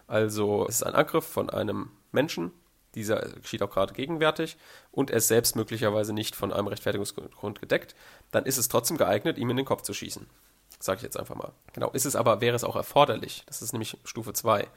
Also 0.08 0.66
es 0.68 0.76
ist 0.76 0.82
ein 0.82 0.94
Angriff 0.94 1.24
von 1.26 1.50
einem 1.50 1.90
Menschen, 2.12 2.52
dieser 2.94 3.20
geschieht 3.20 3.62
auch 3.62 3.70
gerade 3.70 3.92
gegenwärtig 3.92 4.56
und 4.90 5.10
er 5.10 5.18
ist 5.18 5.28
selbst 5.28 5.54
möglicherweise 5.56 6.12
nicht 6.12 6.34
von 6.34 6.52
einem 6.52 6.66
Rechtfertigungsgrund 6.68 7.60
gedeckt, 7.60 7.94
dann 8.30 8.46
ist 8.46 8.56
es 8.56 8.68
trotzdem 8.68 8.96
geeignet, 8.96 9.36
ihm 9.36 9.50
in 9.50 9.56
den 9.56 9.66
Kopf 9.66 9.82
zu 9.82 9.92
schießen. 9.92 10.26
Sage 10.78 10.98
ich 10.98 11.02
jetzt 11.02 11.18
einfach 11.18 11.34
mal. 11.34 11.52
Genau, 11.72 11.90
ist 11.90 12.06
es 12.06 12.16
aber, 12.16 12.40
wäre 12.40 12.56
es 12.56 12.64
auch 12.64 12.76
erforderlich. 12.76 13.44
Das 13.46 13.62
ist 13.62 13.72
nämlich 13.72 13.96
Stufe 14.04 14.32
2. 14.32 14.68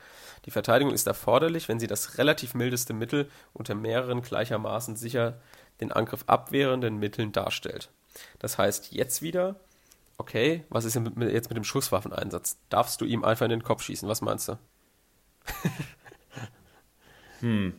Die 0.45 0.51
Verteidigung 0.51 0.93
ist 0.93 1.07
erforderlich, 1.07 1.67
wenn 1.67 1.79
sie 1.79 1.87
das 1.87 2.17
relativ 2.17 2.53
mildeste 2.53 2.93
Mittel 2.93 3.29
unter 3.53 3.75
mehreren 3.75 4.21
gleichermaßen 4.21 4.95
sicher 4.95 5.39
den 5.81 5.91
Angriff 5.91 6.23
abwehrenden 6.27 6.97
Mitteln 6.97 7.31
darstellt. 7.31 7.89
Das 8.39 8.57
heißt 8.57 8.91
jetzt 8.91 9.21
wieder, 9.21 9.55
okay, 10.17 10.65
was 10.69 10.85
ist 10.85 10.95
jetzt 10.95 11.49
mit 11.49 11.57
dem 11.57 11.63
Schusswaffeneinsatz? 11.63 12.57
Darfst 12.69 13.01
du 13.01 13.05
ihm 13.05 13.23
einfach 13.23 13.45
in 13.45 13.51
den 13.51 13.63
Kopf 13.63 13.83
schießen? 13.83 14.07
Was 14.07 14.21
meinst 14.21 14.49
du? 14.49 14.57
hm. 17.39 17.73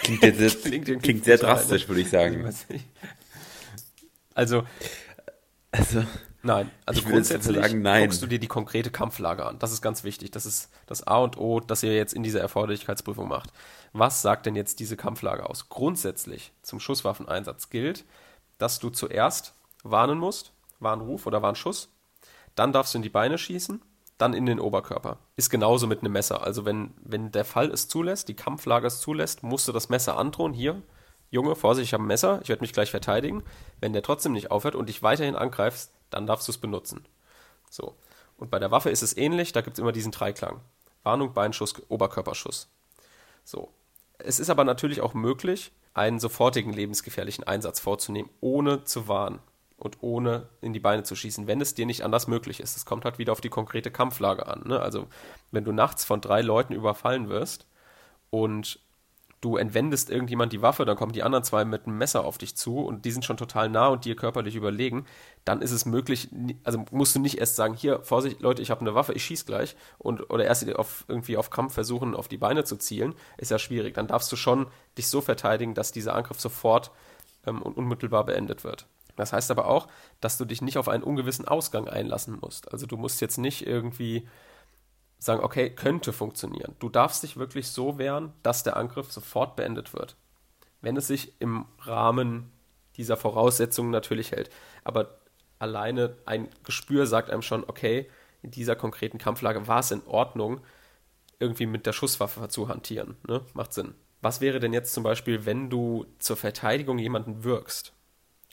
Klingt, 0.00 0.22
jetzt, 0.22 0.64
klingt, 0.64 1.02
klingt 1.02 1.24
sehr 1.24 1.38
drastisch, 1.38 1.82
ne? 1.82 1.88
würde 1.88 2.00
ich 2.00 2.10
sagen. 2.10 2.54
Also, 4.34 4.64
also 5.70 6.04
nein, 6.46 6.70
also 6.86 7.02
grundsätzlich 7.02 7.56
sagen, 7.56 7.82
nein. 7.82 8.04
guckst 8.04 8.22
du 8.22 8.26
dir 8.26 8.38
die 8.38 8.46
konkrete 8.46 8.90
Kampflage 8.90 9.44
an. 9.44 9.58
Das 9.58 9.72
ist 9.72 9.82
ganz 9.82 10.04
wichtig. 10.04 10.30
Das 10.30 10.46
ist 10.46 10.70
das 10.86 11.06
A 11.06 11.18
und 11.18 11.36
O, 11.38 11.60
das 11.60 11.82
ihr 11.82 11.94
jetzt 11.94 12.14
in 12.14 12.22
dieser 12.22 12.40
Erforderlichkeitsprüfung 12.40 13.28
macht. 13.28 13.52
Was 13.92 14.22
sagt 14.22 14.46
denn 14.46 14.56
jetzt 14.56 14.80
diese 14.80 14.96
Kampflage 14.96 15.48
aus? 15.48 15.68
Grundsätzlich 15.68 16.52
zum 16.62 16.80
Schusswaffeneinsatz 16.80 17.70
gilt, 17.70 18.04
dass 18.58 18.78
du 18.78 18.90
zuerst 18.90 19.54
warnen 19.82 20.18
musst, 20.18 20.52
Warnruf 20.80 21.26
oder 21.26 21.42
Warnschuss, 21.42 21.88
dann 22.54 22.72
darfst 22.72 22.94
du 22.94 22.98
in 22.98 23.02
die 23.02 23.10
Beine 23.10 23.38
schießen, 23.38 23.82
dann 24.18 24.34
in 24.34 24.46
den 24.46 24.60
Oberkörper. 24.60 25.18
Ist 25.36 25.50
genauso 25.50 25.86
mit 25.86 26.00
einem 26.00 26.12
Messer. 26.12 26.42
Also 26.42 26.64
wenn, 26.64 26.94
wenn 27.02 27.32
der 27.32 27.44
Fall 27.44 27.70
es 27.70 27.88
zulässt, 27.88 28.28
die 28.28 28.34
Kampflage 28.34 28.86
es 28.86 29.00
zulässt, 29.00 29.42
musst 29.42 29.68
du 29.68 29.72
das 29.72 29.88
Messer 29.88 30.16
androhen. 30.16 30.54
Hier, 30.54 30.82
Junge, 31.30 31.56
Vorsicht, 31.56 31.88
ich 31.88 31.94
habe 31.94 32.04
ein 32.04 32.08
Messer, 32.08 32.40
ich 32.42 32.48
werde 32.48 32.62
mich 32.62 32.72
gleich 32.72 32.90
verteidigen. 32.90 33.42
Wenn 33.80 33.92
der 33.92 34.02
trotzdem 34.02 34.32
nicht 34.32 34.50
aufhört 34.50 34.74
und 34.74 34.88
dich 34.88 35.02
weiterhin 35.02 35.36
angreifst, 35.36 35.92
dann 36.10 36.26
darfst 36.26 36.46
du 36.48 36.52
es 36.52 36.58
benutzen. 36.58 37.04
So. 37.70 37.94
Und 38.36 38.50
bei 38.50 38.58
der 38.58 38.70
Waffe 38.70 38.90
ist 38.90 39.02
es 39.02 39.16
ähnlich, 39.16 39.52
da 39.52 39.62
gibt 39.62 39.76
es 39.76 39.80
immer 39.80 39.92
diesen 39.92 40.12
Dreiklang. 40.12 40.60
Warnung, 41.02 41.32
Beinschuss, 41.32 41.74
Oberkörperschuss. 41.88 42.68
So. 43.44 43.70
Es 44.18 44.40
ist 44.40 44.50
aber 44.50 44.64
natürlich 44.64 45.00
auch 45.00 45.14
möglich, 45.14 45.72
einen 45.94 46.20
sofortigen 46.20 46.72
lebensgefährlichen 46.72 47.44
Einsatz 47.44 47.80
vorzunehmen, 47.80 48.30
ohne 48.40 48.84
zu 48.84 49.08
warnen 49.08 49.40
und 49.78 49.98
ohne 50.02 50.48
in 50.60 50.72
die 50.72 50.80
Beine 50.80 51.02
zu 51.02 51.16
schießen, 51.16 51.46
wenn 51.46 51.60
es 51.60 51.74
dir 51.74 51.86
nicht 51.86 52.02
anders 52.02 52.26
möglich 52.26 52.60
ist. 52.60 52.76
Es 52.76 52.86
kommt 52.86 53.04
halt 53.04 53.18
wieder 53.18 53.32
auf 53.32 53.40
die 53.40 53.50
konkrete 53.50 53.90
Kampflage 53.90 54.46
an. 54.46 54.62
Ne? 54.66 54.80
Also 54.80 55.06
wenn 55.50 55.64
du 55.64 55.72
nachts 55.72 56.04
von 56.04 56.20
drei 56.20 56.40
Leuten 56.40 56.72
überfallen 56.72 57.28
wirst 57.28 57.66
und 58.30 58.80
du 59.46 59.56
entwendest 59.56 60.10
irgendjemand 60.10 60.52
die 60.52 60.60
Waffe, 60.60 60.84
dann 60.84 60.96
kommen 60.96 61.12
die 61.12 61.22
anderen 61.22 61.44
zwei 61.44 61.64
mit 61.64 61.86
einem 61.86 61.98
Messer 61.98 62.24
auf 62.24 62.36
dich 62.36 62.56
zu 62.56 62.80
und 62.80 63.04
die 63.04 63.12
sind 63.12 63.24
schon 63.24 63.36
total 63.36 63.68
nah 63.68 63.86
und 63.86 64.04
dir 64.04 64.16
körperlich 64.16 64.56
überlegen, 64.56 65.06
dann 65.44 65.62
ist 65.62 65.70
es 65.70 65.86
möglich, 65.86 66.28
also 66.64 66.84
musst 66.90 67.14
du 67.14 67.20
nicht 67.20 67.38
erst 67.38 67.54
sagen, 67.54 67.74
hier, 67.74 68.00
Vorsicht, 68.02 68.40
Leute, 68.40 68.60
ich 68.60 68.72
habe 68.72 68.80
eine 68.80 68.96
Waffe, 68.96 69.12
ich 69.12 69.24
schieß 69.24 69.46
gleich 69.46 69.76
und 69.98 70.30
oder 70.30 70.44
erst 70.44 70.68
auf, 70.74 71.04
irgendwie 71.06 71.36
auf 71.36 71.50
Kampf 71.50 71.74
versuchen, 71.74 72.16
auf 72.16 72.26
die 72.26 72.38
Beine 72.38 72.64
zu 72.64 72.76
zielen, 72.76 73.14
ist 73.36 73.52
ja 73.52 73.60
schwierig. 73.60 73.94
Dann 73.94 74.08
darfst 74.08 74.32
du 74.32 74.36
schon 74.36 74.66
dich 74.98 75.06
so 75.06 75.20
verteidigen, 75.20 75.74
dass 75.74 75.92
dieser 75.92 76.16
Angriff 76.16 76.40
sofort 76.40 76.90
ähm, 77.46 77.62
und 77.62 77.76
unmittelbar 77.76 78.24
beendet 78.24 78.64
wird. 78.64 78.88
Das 79.14 79.32
heißt 79.32 79.52
aber 79.52 79.68
auch, 79.68 79.86
dass 80.20 80.38
du 80.38 80.44
dich 80.44 80.60
nicht 80.60 80.76
auf 80.76 80.88
einen 80.88 81.04
ungewissen 81.04 81.46
Ausgang 81.46 81.88
einlassen 81.88 82.36
musst. 82.40 82.72
Also 82.72 82.86
du 82.86 82.96
musst 82.96 83.20
jetzt 83.20 83.38
nicht 83.38 83.64
irgendwie 83.64 84.26
sagen, 85.18 85.42
okay, 85.42 85.70
könnte 85.70 86.12
funktionieren. 86.12 86.76
Du 86.78 86.88
darfst 86.88 87.22
dich 87.22 87.36
wirklich 87.36 87.68
so 87.68 87.98
wehren, 87.98 88.32
dass 88.42 88.62
der 88.62 88.76
Angriff 88.76 89.10
sofort 89.10 89.56
beendet 89.56 89.94
wird. 89.94 90.16
Wenn 90.80 90.96
es 90.96 91.06
sich 91.06 91.40
im 91.40 91.66
Rahmen 91.80 92.52
dieser 92.96 93.16
Voraussetzungen 93.16 93.90
natürlich 93.90 94.32
hält. 94.32 94.50
Aber 94.84 95.18
alleine 95.58 96.16
ein 96.26 96.48
Gespür 96.64 97.06
sagt 97.06 97.30
einem 97.30 97.42
schon, 97.42 97.64
okay, 97.66 98.08
in 98.42 98.50
dieser 98.50 98.76
konkreten 98.76 99.18
Kampflage 99.18 99.66
war 99.66 99.80
es 99.80 99.90
in 99.90 100.06
Ordnung, 100.06 100.60
irgendwie 101.38 101.66
mit 101.66 101.86
der 101.86 101.92
Schusswaffe 101.92 102.48
zu 102.48 102.68
hantieren. 102.68 103.16
Ne? 103.26 103.42
Macht 103.54 103.72
Sinn. 103.72 103.94
Was 104.22 104.40
wäre 104.40 104.60
denn 104.60 104.72
jetzt 104.72 104.94
zum 104.94 105.02
Beispiel, 105.02 105.44
wenn 105.44 105.68
du 105.68 106.06
zur 106.18 106.36
Verteidigung 106.36 106.98
jemanden 106.98 107.44
wirkst? 107.44 107.92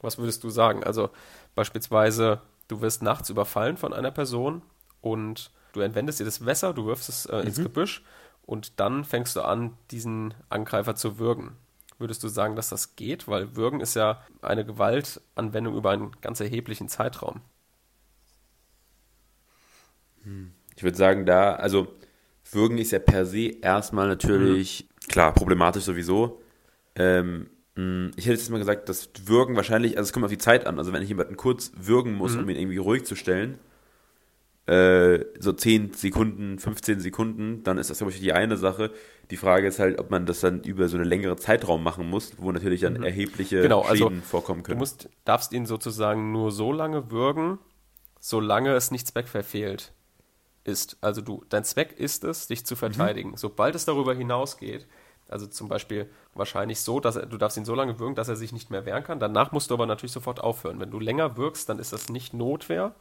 Was 0.01 0.17
würdest 0.17 0.43
du 0.43 0.49
sagen? 0.49 0.83
Also 0.83 1.09
beispielsweise, 1.55 2.41
du 2.67 2.81
wirst 2.81 3.01
nachts 3.01 3.29
überfallen 3.29 3.77
von 3.77 3.93
einer 3.93 4.11
Person 4.11 4.61
und 5.01 5.51
du 5.73 5.81
entwendest 5.81 6.19
dir 6.19 6.25
das 6.25 6.39
Messer, 6.39 6.73
du 6.73 6.85
wirfst 6.85 7.09
es 7.09 7.25
äh, 7.25 7.41
mhm. 7.41 7.47
ins 7.47 7.57
Gebüsch 7.57 8.03
und 8.45 8.79
dann 8.79 9.03
fängst 9.03 9.35
du 9.35 9.41
an, 9.41 9.77
diesen 9.91 10.33
Angreifer 10.49 10.95
zu 10.95 11.19
würgen. 11.19 11.57
Würdest 11.99 12.23
du 12.23 12.27
sagen, 12.27 12.55
dass 12.55 12.69
das 12.69 12.95
geht? 12.95 13.27
Weil 13.27 13.55
Würgen 13.55 13.79
ist 13.79 13.95
ja 13.95 14.21
eine 14.41 14.65
Gewaltanwendung 14.65 15.75
über 15.75 15.91
einen 15.91 16.11
ganz 16.21 16.39
erheblichen 16.39 16.89
Zeitraum. 16.89 17.41
Hm. 20.23 20.51
Ich 20.75 20.83
würde 20.83 20.97
sagen, 20.97 21.25
da, 21.25 21.53
also 21.53 21.87
Würgen 22.51 22.77
ist 22.77 22.91
ja 22.91 22.99
per 22.99 23.25
se 23.25 23.59
erstmal 23.61 24.07
natürlich, 24.07 24.87
mhm. 24.89 25.07
klar, 25.07 25.33
problematisch 25.33 25.83
sowieso. 25.83 26.41
Ähm, 26.95 27.49
hm, 27.75 28.11
ich 28.15 28.25
hätte 28.25 28.37
jetzt 28.37 28.49
mal 28.49 28.59
gesagt, 28.59 28.89
dass 28.89 29.09
Würgen 29.25 29.55
wahrscheinlich, 29.55 29.97
also 29.97 30.07
es 30.07 30.13
kommt 30.13 30.25
auf 30.25 30.31
die 30.31 30.37
Zeit 30.37 30.65
an. 30.67 30.77
Also 30.77 30.93
wenn 30.93 31.01
ich 31.01 31.09
jemanden 31.09 31.37
kurz 31.37 31.71
würgen 31.75 32.13
muss, 32.13 32.33
mhm. 32.33 32.43
um 32.43 32.49
ihn 32.49 32.57
irgendwie 32.57 32.77
ruhig 32.77 33.05
zu 33.05 33.15
stellen, 33.15 33.59
äh, 34.65 35.25
so 35.39 35.51
10 35.51 35.93
Sekunden, 35.93 36.57
15 36.57 36.99
Sekunden, 36.99 37.63
dann 37.63 37.77
ist 37.77 37.89
das, 37.89 37.97
glaube 37.97 38.11
ich, 38.11 38.19
die 38.19 38.33
eine 38.33 38.57
Sache. 38.57 38.91
Die 39.29 39.37
Frage 39.37 39.67
ist 39.67 39.79
halt, 39.79 39.99
ob 39.99 40.09
man 40.09 40.25
das 40.25 40.39
dann 40.39 40.61
über 40.61 40.87
so 40.87 40.97
einen 40.97 41.05
längeren 41.05 41.37
Zeitraum 41.37 41.83
machen 41.83 42.09
muss, 42.09 42.33
wo 42.37 42.51
natürlich 42.51 42.81
dann 42.81 42.93
mhm. 42.93 43.03
erhebliche 43.03 43.61
genau, 43.61 43.81
also 43.81 44.07
Schäden 44.07 44.21
vorkommen 44.21 44.63
können. 44.63 44.77
Du 44.77 44.81
musst, 44.81 45.09
darfst 45.25 45.51
ihn 45.51 45.65
sozusagen 45.65 46.31
nur 46.31 46.51
so 46.51 46.71
lange 46.71 47.11
würgen, 47.11 47.59
solange 48.19 48.73
es 48.73 48.91
nicht 48.91 49.07
zweckverfehlt 49.07 49.91
ist. 50.63 50.97
Also 51.01 51.21
du, 51.21 51.43
dein 51.49 51.65
Zweck 51.65 51.93
ist 51.97 52.23
es, 52.23 52.47
dich 52.47 52.65
zu 52.65 52.75
mhm. 52.75 52.79
verteidigen. 52.79 53.31
Mhm. 53.31 53.37
Sobald 53.37 53.75
es 53.75 53.85
darüber 53.85 54.13
hinausgeht, 54.13 54.87
also 55.29 55.47
zum 55.47 55.67
Beispiel 55.67 56.09
wahrscheinlich 56.35 56.79
so, 56.81 56.99
dass 56.99 57.15
er, 57.15 57.25
du 57.25 57.37
darfst 57.37 57.57
ihn 57.57 57.65
so 57.65 57.75
lange 57.75 57.99
würgen, 57.99 58.15
dass 58.15 58.29
er 58.29 58.35
sich 58.35 58.53
nicht 58.53 58.69
mehr 58.69 58.85
wehren 58.85 59.03
kann. 59.03 59.19
Danach 59.19 59.51
musst 59.51 59.69
du 59.69 59.73
aber 59.73 59.85
natürlich 59.85 60.11
sofort 60.11 60.41
aufhören. 60.41 60.79
Wenn 60.79 60.91
du 60.91 60.99
länger 60.99 61.37
wirkst, 61.37 61.67
dann 61.69 61.79
ist 61.79 61.91
das 61.91 62.09
nicht 62.09 62.33
Notwehr. 62.33 62.95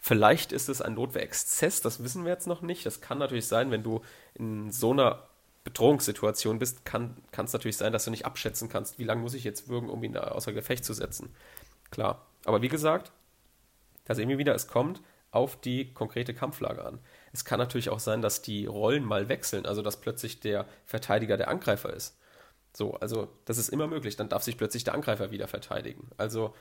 Vielleicht 0.00 0.52
ist 0.52 0.68
es 0.68 0.80
ein 0.80 0.94
Notwehrexzess, 0.94 1.82
das 1.82 2.02
wissen 2.02 2.24
wir 2.24 2.32
jetzt 2.32 2.46
noch 2.46 2.62
nicht. 2.62 2.86
Das 2.86 3.00
kann 3.00 3.18
natürlich 3.18 3.46
sein, 3.46 3.70
wenn 3.70 3.82
du 3.82 4.00
in 4.34 4.70
so 4.70 4.92
einer 4.92 5.28
Bedrohungssituation 5.62 6.58
bist, 6.58 6.86
kann 6.86 7.16
es 7.36 7.52
natürlich 7.52 7.76
sein, 7.76 7.92
dass 7.92 8.06
du 8.06 8.10
nicht 8.10 8.24
abschätzen 8.24 8.70
kannst, 8.70 8.98
wie 8.98 9.04
lange 9.04 9.20
muss 9.20 9.34
ich 9.34 9.44
jetzt 9.44 9.68
würgen, 9.68 9.90
um 9.90 10.02
ihn 10.02 10.16
außer 10.16 10.54
Gefecht 10.54 10.86
zu 10.86 10.94
setzen. 10.94 11.34
Klar. 11.90 12.26
Aber 12.46 12.62
wie 12.62 12.68
gesagt, 12.68 13.12
da 14.06 14.14
sehen 14.14 14.30
wir 14.30 14.38
wieder, 14.38 14.54
es 14.54 14.68
kommt 14.68 15.02
auf 15.32 15.60
die 15.60 15.92
konkrete 15.92 16.32
Kampflage 16.32 16.84
an. 16.84 16.98
Es 17.32 17.44
kann 17.44 17.58
natürlich 17.58 17.90
auch 17.90 18.00
sein, 18.00 18.22
dass 18.22 18.40
die 18.40 18.64
Rollen 18.66 19.04
mal 19.04 19.28
wechseln, 19.28 19.66
also 19.66 19.82
dass 19.82 20.00
plötzlich 20.00 20.40
der 20.40 20.66
Verteidiger 20.86 21.36
der 21.36 21.48
Angreifer 21.48 21.92
ist. 21.92 22.18
So, 22.72 22.94
also 22.94 23.28
das 23.44 23.58
ist 23.58 23.68
immer 23.68 23.86
möglich. 23.86 24.16
Dann 24.16 24.30
darf 24.30 24.42
sich 24.42 24.56
plötzlich 24.56 24.84
der 24.84 24.94
Angreifer 24.94 25.30
wieder 25.30 25.46
verteidigen. 25.46 26.10
Also 26.16 26.54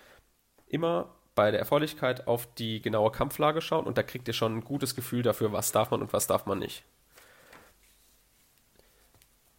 immer 0.67 1.15
bei 1.39 1.51
der 1.51 1.61
Erforderlichkeit 1.61 2.27
auf 2.27 2.53
die 2.55 2.81
genaue 2.81 3.13
Kampflage 3.13 3.61
schauen 3.61 3.85
und 3.85 3.97
da 3.97 4.03
kriegt 4.03 4.27
ihr 4.27 4.33
schon 4.33 4.57
ein 4.57 4.63
gutes 4.65 4.93
Gefühl 4.93 5.23
dafür, 5.23 5.53
was 5.53 5.71
darf 5.71 5.89
man 5.89 6.01
und 6.01 6.11
was 6.11 6.27
darf 6.27 6.45
man 6.45 6.59
nicht. 6.59 6.83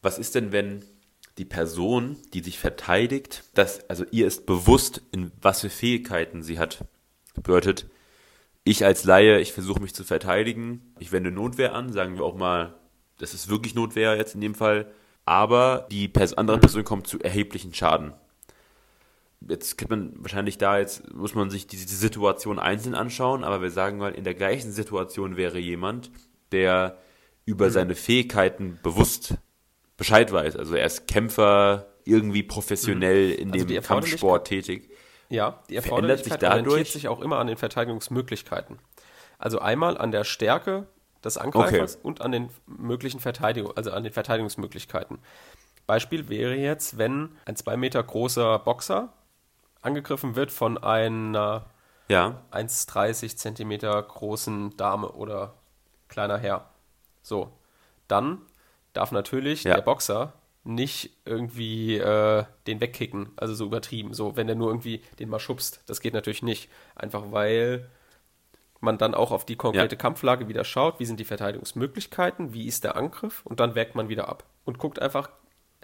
Was 0.02 0.18
ist 0.18 0.34
denn, 0.34 0.52
wenn 0.52 0.84
die 1.38 1.46
Person, 1.46 2.18
die 2.34 2.40
sich 2.42 2.58
verteidigt, 2.58 3.44
dass, 3.54 3.88
also 3.88 4.04
ihr 4.10 4.26
ist 4.26 4.44
bewusst, 4.44 5.00
in 5.10 5.32
was 5.40 5.62
für 5.62 5.70
Fähigkeiten 5.70 6.42
sie 6.42 6.58
hat. 6.58 6.84
Bedeutet, 7.34 7.86
ich 8.62 8.84
als 8.84 9.04
Laie, 9.04 9.40
ich 9.40 9.54
versuche 9.54 9.80
mich 9.80 9.94
zu 9.94 10.04
verteidigen, 10.04 10.94
ich 10.98 11.12
wende 11.12 11.30
Notwehr 11.30 11.74
an, 11.74 11.94
sagen 11.94 12.16
wir 12.16 12.26
auch 12.26 12.36
mal, 12.36 12.74
das 13.16 13.32
ist 13.32 13.48
wirklich 13.48 13.74
Notwehr 13.74 14.18
jetzt 14.18 14.34
in 14.34 14.42
dem 14.42 14.54
Fall, 14.54 14.92
aber 15.24 15.88
die 15.90 16.12
andere 16.36 16.58
Person 16.58 16.84
kommt 16.84 17.06
zu 17.06 17.18
erheblichen 17.20 17.72
Schaden. 17.72 18.12
Jetzt 19.48 19.78
kann 19.78 19.88
man 19.88 20.12
wahrscheinlich 20.16 20.58
da 20.58 20.78
jetzt, 20.78 21.12
muss 21.14 21.34
man 21.34 21.50
sich 21.50 21.66
diese 21.66 21.96
Situation 21.96 22.58
einzeln 22.58 22.94
anschauen, 22.94 23.42
aber 23.42 23.62
wir 23.62 23.70
sagen 23.70 23.98
mal, 23.98 24.12
in 24.14 24.24
der 24.24 24.34
gleichen 24.34 24.70
Situation 24.70 25.36
wäre 25.36 25.58
jemand, 25.58 26.10
der 26.52 26.98
über 27.46 27.66
mhm. 27.66 27.70
seine 27.70 27.94
Fähigkeiten 27.94 28.78
bewusst 28.82 29.34
Bescheid 29.96 30.30
weiß. 30.32 30.56
Also 30.56 30.74
er 30.74 30.86
ist 30.86 31.06
Kämpfer, 31.06 31.86
irgendwie 32.04 32.42
professionell 32.42 33.28
mhm. 33.28 33.38
in 33.38 33.52
also 33.52 33.66
dem 33.66 33.82
Kampfsport 33.82 34.46
tätig. 34.46 34.90
Ja, 35.28 35.62
die 35.68 35.76
Erforderlichkeit 35.76 36.42
orientiert 36.42 36.88
sich 36.88 37.08
auch 37.08 37.20
immer 37.20 37.38
an 37.38 37.46
den 37.46 37.56
Verteidigungsmöglichkeiten. 37.56 38.78
Also 39.38 39.60
einmal 39.60 39.96
an 39.96 40.10
der 40.10 40.24
Stärke 40.24 40.86
des 41.24 41.38
Angreifers 41.38 41.96
okay. 41.96 42.06
und 42.06 42.20
an 42.20 42.32
den 42.32 42.50
möglichen 42.66 43.20
Verteidigung, 43.20 43.76
also 43.76 43.92
an 43.92 44.02
den 44.02 44.12
Verteidigungsmöglichkeiten. 44.12 45.18
Beispiel 45.86 46.28
wäre 46.28 46.54
jetzt, 46.54 46.98
wenn 46.98 47.30
ein 47.44 47.56
zwei 47.56 47.76
Meter 47.76 48.02
großer 48.02 48.58
Boxer 48.60 49.12
angegriffen 49.82 50.36
wird 50.36 50.50
von 50.50 50.78
einer 50.78 51.66
ja. 52.08 52.42
1,30 52.50 53.36
Zentimeter 53.36 54.02
großen 54.02 54.76
Dame 54.76 55.12
oder 55.12 55.54
kleiner 56.08 56.38
Herr. 56.38 56.68
So, 57.22 57.52
dann 58.08 58.42
darf 58.92 59.12
natürlich 59.12 59.64
ja. 59.64 59.74
der 59.74 59.82
Boxer 59.82 60.32
nicht 60.64 61.16
irgendwie 61.24 61.96
äh, 61.96 62.44
den 62.66 62.80
wegkicken, 62.80 63.30
also 63.36 63.54
so 63.54 63.64
übertrieben, 63.64 64.12
so 64.12 64.36
wenn 64.36 64.48
er 64.48 64.54
nur 64.54 64.68
irgendwie 64.68 65.02
den 65.18 65.28
mal 65.28 65.40
schubst. 65.40 65.82
Das 65.86 66.00
geht 66.00 66.12
natürlich 66.12 66.42
nicht. 66.42 66.68
Einfach 66.94 67.32
weil 67.32 67.88
man 68.80 68.98
dann 68.98 69.14
auch 69.14 69.30
auf 69.30 69.44
die 69.44 69.56
konkrete 69.56 69.94
ja. 69.94 70.00
Kampflage 70.00 70.48
wieder 70.48 70.64
schaut, 70.64 71.00
wie 71.00 71.04
sind 71.04 71.20
die 71.20 71.24
Verteidigungsmöglichkeiten, 71.24 72.52
wie 72.52 72.66
ist 72.66 72.84
der 72.84 72.96
Angriff 72.96 73.44
und 73.44 73.60
dann 73.60 73.74
wägt 73.74 73.94
man 73.94 74.08
wieder 74.08 74.28
ab 74.28 74.44
und 74.64 74.78
guckt 74.78 75.00
einfach 75.00 75.30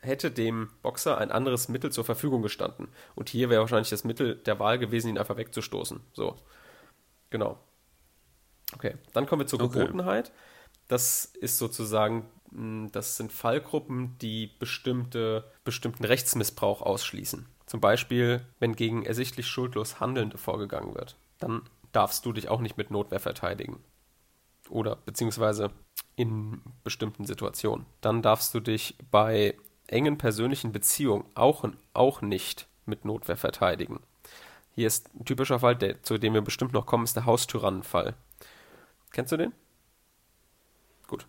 hätte 0.07 0.31
dem 0.31 0.71
Boxer 0.83 1.19
ein 1.19 1.31
anderes 1.31 1.69
Mittel 1.69 1.93
zur 1.93 2.05
Verfügung 2.05 2.43
gestanden. 2.43 2.89
Und 3.15 3.29
hier 3.29 3.51
wäre 3.51 3.61
wahrscheinlich 3.61 3.91
das 3.91 4.05
Mittel 4.05 4.37
der 4.37 4.59
Wahl 4.59 4.79
gewesen, 4.79 5.09
ihn 5.09 5.19
einfach 5.19 5.37
wegzustoßen. 5.37 6.01
So. 6.13 6.37
Genau. 7.31 7.59
Okay, 8.75 8.95
dann 9.13 9.27
kommen 9.27 9.43
wir 9.43 9.47
zur 9.47 9.61
Okay. 9.61 9.81
Gebotenheit. 9.81 10.33
Das 10.89 11.25
ist 11.25 11.59
sozusagen, 11.59 12.29
mh, 12.51 12.91
das 12.93 13.17
sind 13.17 13.33
Fallgruppen, 13.33 14.17
die 14.19 14.49
bestimmte, 14.59 15.51
bestimmten 15.65 16.05
Rechtsmissbrauch 16.05 16.83
ausschließen. 16.83 17.47
Zum 17.67 17.81
Beispiel, 17.81 18.47
wenn 18.61 18.77
gegen 18.77 19.05
ersichtlich 19.05 19.47
schuldlos 19.47 20.01
Handelnde 20.01 20.39
vorgegangen 20.39 20.95
wird, 20.95 21.17
dann 21.39 21.63
darfst 21.93 22.25
du 22.25 22.33
dich 22.33 22.49
auch 22.49 22.61
nicht 22.61 22.77
mit 22.77 22.91
Notwehr 22.91 23.21
verteidigen. 23.21 23.83
Oder 24.69 24.97
beziehungsweise 24.97 25.71
in 26.17 26.61
bestimmten 26.83 27.25
Situationen. 27.25 27.87
Dann 28.01 28.23
darfst 28.23 28.55
du 28.55 28.61
dich 28.61 28.97
bei 29.11 29.57
engen 29.89 30.19
persönlichen 30.19 30.73
Beziehungen 30.73 31.25
auch, 31.35 31.65
auch 31.93 32.21
nicht 32.23 32.69
mit 32.85 33.05
Notwehr 33.05 33.37
verteidigen. 33.37 34.01
Hier 34.75 34.87
ist 34.87 35.09
ein 35.15 35.25
typischer 35.25 35.59
Fall, 35.59 35.77
der, 35.77 36.03
zu 36.03 36.19
dem 36.19 36.35
wir 36.35 36.43
bestimmt 36.43 36.73
noch 36.73 36.87
kommen, 36.87 37.05
ist 37.05 37.17
der 37.17 37.25
Haustyrannenfall. 37.25 38.15
Kennst 39.11 39.33
du 39.33 39.37
den? 39.37 39.53
Gut. 41.09 41.27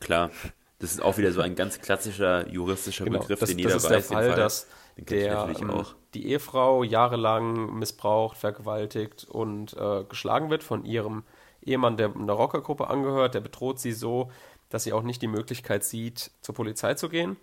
Klar. 0.00 0.30
Das 0.78 0.90
ist 0.90 1.00
auch 1.00 1.16
wieder 1.16 1.30
so 1.30 1.40
ein 1.40 1.54
ganz 1.54 1.80
klassischer 1.80 2.48
juristischer 2.48 3.04
Genau, 3.04 3.20
Begriff, 3.20 3.38
das, 3.38 3.50
den 3.50 3.58
das 3.58 3.64
jeder 3.64 3.76
ist 3.76 3.84
weiß. 3.84 4.08
der 4.08 4.16
Fall, 4.16 4.28
den 4.30 4.36
dass 4.36 4.68
der, 4.96 5.54
ähm, 5.60 5.70
auch. 5.70 5.94
die 6.14 6.26
Ehefrau 6.26 6.82
jahrelang 6.82 7.78
missbraucht, 7.78 8.36
vergewaltigt 8.36 9.24
und 9.24 9.74
äh, 9.74 10.04
geschlagen 10.04 10.50
wird 10.50 10.64
von 10.64 10.84
ihrem 10.84 11.24
Ehemann, 11.62 11.96
der 11.96 12.14
einer 12.14 12.32
Rockergruppe 12.32 12.88
angehört. 12.88 13.34
Der 13.34 13.40
bedroht 13.40 13.78
sie 13.78 13.92
so, 13.92 14.30
dass 14.72 14.84
sie 14.84 14.94
auch 14.94 15.02
nicht 15.02 15.20
die 15.20 15.28
Möglichkeit 15.28 15.84
sieht, 15.84 16.30
zur 16.40 16.54
Polizei 16.54 16.94
zu 16.94 17.10
gehen. 17.10 17.36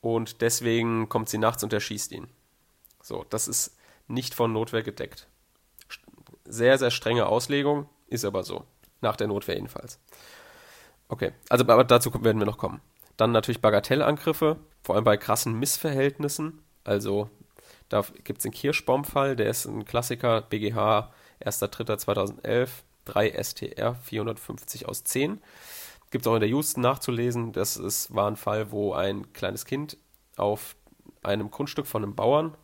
Und 0.00 0.40
deswegen 0.40 1.08
kommt 1.08 1.28
sie 1.28 1.38
nachts 1.38 1.62
und 1.62 1.72
erschießt 1.72 2.10
ihn. 2.10 2.26
So, 3.00 3.24
das 3.30 3.46
ist 3.46 3.76
nicht 4.08 4.34
von 4.34 4.52
Notwehr 4.52 4.82
gedeckt. 4.82 5.28
Sehr, 6.44 6.76
sehr 6.76 6.90
strenge 6.90 7.26
Auslegung, 7.26 7.88
ist 8.08 8.24
aber 8.24 8.42
so. 8.42 8.64
Nach 9.00 9.16
der 9.16 9.28
Notwehr 9.28 9.54
jedenfalls. 9.54 10.00
Okay, 11.08 11.32
also 11.48 11.64
aber 11.64 11.84
dazu 11.84 12.12
werden 12.24 12.40
wir 12.40 12.46
noch 12.46 12.58
kommen. 12.58 12.80
Dann 13.16 13.30
natürlich 13.30 13.60
Bagatellangriffe, 13.62 14.56
vor 14.82 14.96
allem 14.96 15.04
bei 15.04 15.16
krassen 15.16 15.54
Missverhältnissen. 15.58 16.60
Also 16.82 17.30
da 17.88 18.04
gibt 18.24 18.38
es 18.38 18.42
den 18.42 18.52
Kirschbaum-Fall, 18.52 19.36
der 19.36 19.48
ist 19.48 19.66
ein 19.66 19.84
Klassiker, 19.84 20.42
BGH 20.42 21.12
1.3.2011, 21.40 22.68
3 23.04 23.42
STR 23.42 23.94
450 23.94 24.88
aus 24.88 25.04
10. 25.04 25.40
Gibt 26.14 26.26
es 26.26 26.30
auch 26.30 26.36
in 26.36 26.40
der 26.40 26.48
Houston 26.48 26.80
nachzulesen. 26.80 27.50
Das 27.50 27.76
ist, 27.76 28.14
war 28.14 28.30
ein 28.30 28.36
Fall, 28.36 28.70
wo 28.70 28.92
ein 28.92 29.32
kleines 29.32 29.64
Kind 29.64 29.96
auf 30.36 30.76
einem 31.24 31.50
Grundstück 31.50 31.88
von 31.88 32.04
einem 32.04 32.14
Bauern 32.14 32.54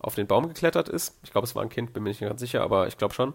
auf 0.00 0.16
den 0.16 0.26
Baum 0.26 0.48
geklettert 0.48 0.88
ist. 0.88 1.16
Ich 1.22 1.30
glaube, 1.30 1.46
es 1.46 1.54
war 1.54 1.62
ein 1.62 1.68
Kind, 1.68 1.92
bin 1.92 2.02
mir 2.02 2.08
nicht 2.08 2.18
ganz 2.18 2.40
sicher, 2.40 2.60
aber 2.60 2.88
ich 2.88 2.98
glaube 2.98 3.14
schon. 3.14 3.34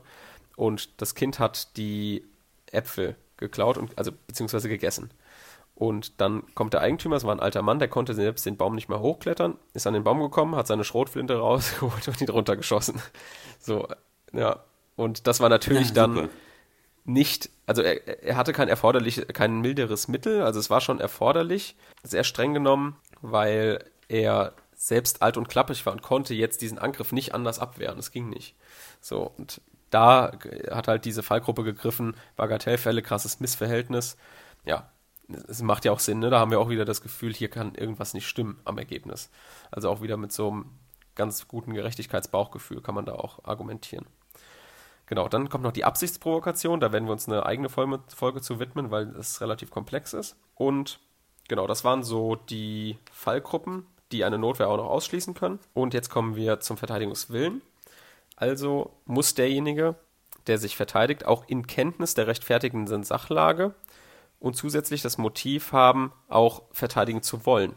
Und 0.57 1.01
das 1.01 1.15
Kind 1.15 1.39
hat 1.39 1.77
die 1.77 2.25
Äpfel 2.73 3.15
geklaut 3.37 3.77
und 3.77 3.97
also 3.97 4.11
beziehungsweise 4.27 4.67
gegessen. 4.67 5.11
Und 5.75 6.19
dann 6.19 6.43
kommt 6.55 6.73
der 6.73 6.81
Eigentümer, 6.81 7.15
es 7.15 7.23
war 7.23 7.33
ein 7.33 7.39
alter 7.39 7.61
Mann, 7.61 7.79
der 7.79 7.87
konnte 7.87 8.13
selbst 8.15 8.45
den 8.45 8.57
Baum 8.57 8.75
nicht 8.75 8.89
mehr 8.89 8.99
hochklettern, 8.99 9.57
ist 9.73 9.87
an 9.87 9.93
den 9.93 10.03
Baum 10.03 10.19
gekommen, 10.19 10.57
hat 10.57 10.67
seine 10.67 10.83
Schrotflinte 10.83 11.37
rausgeholt 11.39 12.05
und 12.05 12.19
ihn 12.19 12.27
runtergeschossen. 12.27 13.01
So, 13.59 13.87
ja. 14.33 14.59
Und 14.97 15.25
das 15.25 15.39
war 15.39 15.47
natürlich 15.47 15.87
Ja, 15.87 15.93
dann. 15.93 16.29
Nicht, 17.05 17.49
also 17.65 17.81
er, 17.81 18.23
er 18.23 18.37
hatte 18.37 18.53
kein 18.53 18.69
erforderlich, 18.69 19.27
kein 19.33 19.61
milderes 19.61 20.07
Mittel, 20.07 20.41
also 20.41 20.59
es 20.59 20.69
war 20.69 20.81
schon 20.81 20.99
erforderlich, 20.99 21.75
sehr 22.03 22.23
streng 22.23 22.53
genommen, 22.53 22.95
weil 23.21 23.83
er 24.07 24.53
selbst 24.75 25.21
alt 25.21 25.37
und 25.37 25.47
klapprig 25.47 25.85
war 25.85 25.93
und 25.93 26.01
konnte 26.01 26.33
jetzt 26.33 26.61
diesen 26.61 26.77
Angriff 26.77 27.11
nicht 27.11 27.33
anders 27.33 27.59
abwehren. 27.59 27.99
Es 27.99 28.11
ging 28.11 28.29
nicht. 28.29 28.55
So, 28.99 29.31
und 29.37 29.61
da 29.89 30.31
hat 30.71 30.87
halt 30.87 31.05
diese 31.05 31.23
Fallgruppe 31.23 31.63
gegriffen, 31.63 32.15
Bagatellfälle, 32.35 33.01
krasses 33.01 33.39
Missverhältnis. 33.39 34.17
Ja, 34.65 34.91
es 35.47 35.61
macht 35.61 35.85
ja 35.85 35.91
auch 35.91 35.99
Sinn, 35.99 36.19
ne? 36.19 36.29
Da 36.29 36.39
haben 36.39 36.51
wir 36.51 36.59
auch 36.59 36.69
wieder 36.69 36.85
das 36.85 37.01
Gefühl, 37.01 37.33
hier 37.33 37.49
kann 37.49 37.75
irgendwas 37.75 38.13
nicht 38.13 38.27
stimmen 38.27 38.59
am 38.65 38.77
Ergebnis. 38.77 39.29
Also 39.71 39.89
auch 39.89 40.01
wieder 40.01 40.17
mit 40.17 40.31
so 40.31 40.49
einem 40.49 40.65
ganz 41.15 41.47
guten 41.47 41.73
Gerechtigkeitsbauchgefühl 41.73 42.81
kann 42.81 42.95
man 42.95 43.05
da 43.05 43.13
auch 43.13 43.45
argumentieren. 43.45 44.05
Genau, 45.05 45.27
dann 45.27 45.49
kommt 45.49 45.63
noch 45.63 45.71
die 45.71 45.85
Absichtsprovokation. 45.85 46.79
Da 46.79 46.91
werden 46.91 47.05
wir 47.05 47.11
uns 47.11 47.27
eine 47.27 47.45
eigene 47.45 47.69
Folge, 47.69 48.41
zu 48.41 48.59
widmen, 48.59 48.91
weil 48.91 49.09
es 49.15 49.41
relativ 49.41 49.69
komplex 49.69 50.13
ist. 50.13 50.37
Und 50.55 50.99
genau, 51.47 51.67
das 51.67 51.83
waren 51.83 52.03
so 52.03 52.35
die 52.35 52.97
Fallgruppen, 53.11 53.85
die 54.11 54.23
eine 54.23 54.37
Notwehr 54.37 54.69
auch 54.69 54.77
noch 54.77 54.89
ausschließen 54.89 55.33
können. 55.33 55.59
Und 55.73 55.93
jetzt 55.93 56.09
kommen 56.09 56.35
wir 56.35 56.59
zum 56.61 56.77
Verteidigungswillen. 56.77 57.61
Also 58.35 58.91
muss 59.05 59.35
derjenige, 59.35 59.95
der 60.47 60.57
sich 60.57 60.75
verteidigt, 60.75 61.25
auch 61.25 61.43
in 61.47 61.67
Kenntnis 61.67 62.13
der 62.13 62.27
rechtfertigenden 62.27 63.03
Sachlage 63.03 63.73
und 64.39 64.55
zusätzlich 64.55 65.01
das 65.01 65.17
Motiv 65.17 65.71
haben, 65.71 66.11
auch 66.27 66.63
verteidigen 66.71 67.21
zu 67.21 67.45
wollen. 67.45 67.75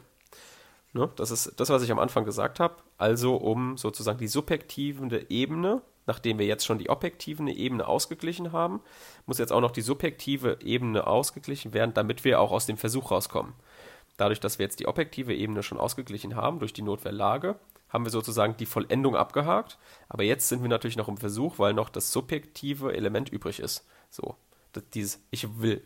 Ne? 0.93 1.11
Das 1.17 1.31
ist 1.31 1.53
das, 1.61 1.71
was 1.71 1.83
ich 1.83 1.93
am 1.93 1.99
Anfang 1.99 2.25
gesagt 2.25 2.59
habe. 2.59 2.77
Also 2.99 3.37
um 3.37 3.77
sozusagen 3.77 4.19
die 4.19 4.29
subjektive 4.29 5.31
Ebene, 5.31 5.83
nachdem 6.07 6.39
wir 6.39 6.47
jetzt 6.47 6.65
schon 6.65 6.79
die 6.79 6.91
objektive 6.91 7.51
Ebene 7.51 7.87
ausgeglichen 7.87 8.53
haben, 8.53 8.81
muss 9.27 9.39
jetzt 9.39 9.53
auch 9.53 9.61
noch 9.61 9.71
die 9.71 9.83
subjektive 9.83 10.59
Ebene 10.63 11.07
ausgeglichen 11.07 11.75
werden, 11.75 11.95
damit 11.95 12.25
wir 12.25 12.41
auch 12.41 12.53
aus 12.53 12.67
dem 12.67 12.77
Versuch 12.77 13.11
rauskommen. 13.11 13.55
Dadurch, 14.17 14.41
dass 14.41 14.59
wir 14.59 14.65
jetzt 14.65 14.81
die 14.81 14.89
objektive 14.89 15.35
Ebene 15.35 15.63
schon 15.63 15.79
ausgeglichen 15.79 16.37
haben 16.37 16.59
durch 16.59 16.73
die 16.73 16.83
Notwehrlage, 16.83 17.57
haben 17.89 18.05
wir 18.05 18.11
sozusagen 18.11 18.57
die 18.57 18.67
Vollendung 18.67 19.15
abgehakt. 19.15 19.79
Aber 20.09 20.23
jetzt 20.23 20.49
sind 20.49 20.63
wir 20.63 20.69
natürlich 20.69 20.97
noch 20.97 21.09
im 21.09 21.19
Versuch, 21.19 21.59
weil 21.59 21.75
noch 21.75 21.89
das 21.89 22.13
subjektive 22.13 22.95
Element 22.95 23.29
übrig 23.29 23.61
ist. 23.61 23.87
So, 24.11 24.37
dieses 24.95 25.21
Ich 25.31 25.61
will 25.61 25.83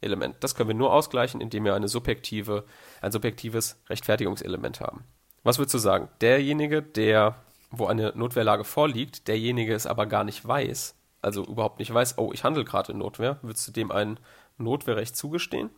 Element. 0.00 0.36
Das 0.40 0.54
können 0.54 0.68
wir 0.68 0.74
nur 0.74 0.92
ausgleichen, 0.92 1.40
indem 1.40 1.64
wir 1.64 1.74
eine 1.74 1.88
subjektive, 1.88 2.64
ein 3.00 3.12
subjektives 3.12 3.80
Rechtfertigungselement 3.88 4.80
haben. 4.80 5.04
Was 5.42 5.58
würdest 5.58 5.74
du 5.74 5.78
sagen? 5.78 6.08
Derjenige, 6.20 6.82
der, 6.82 7.36
wo 7.78 7.86
eine 7.86 8.12
Notwehrlage 8.14 8.64
vorliegt, 8.64 9.28
derjenige 9.28 9.74
es 9.74 9.86
aber 9.86 10.06
gar 10.06 10.24
nicht 10.24 10.46
weiß, 10.46 10.94
also 11.22 11.44
überhaupt 11.44 11.78
nicht 11.78 11.92
weiß, 11.92 12.18
oh, 12.18 12.32
ich 12.32 12.44
handle 12.44 12.64
gerade 12.64 12.92
in 12.92 12.98
Notwehr, 12.98 13.38
würdest 13.42 13.66
du 13.68 13.72
dem 13.72 13.90
ein 13.90 14.18
Notwehrrecht 14.58 15.16
zugestehen? 15.16 15.70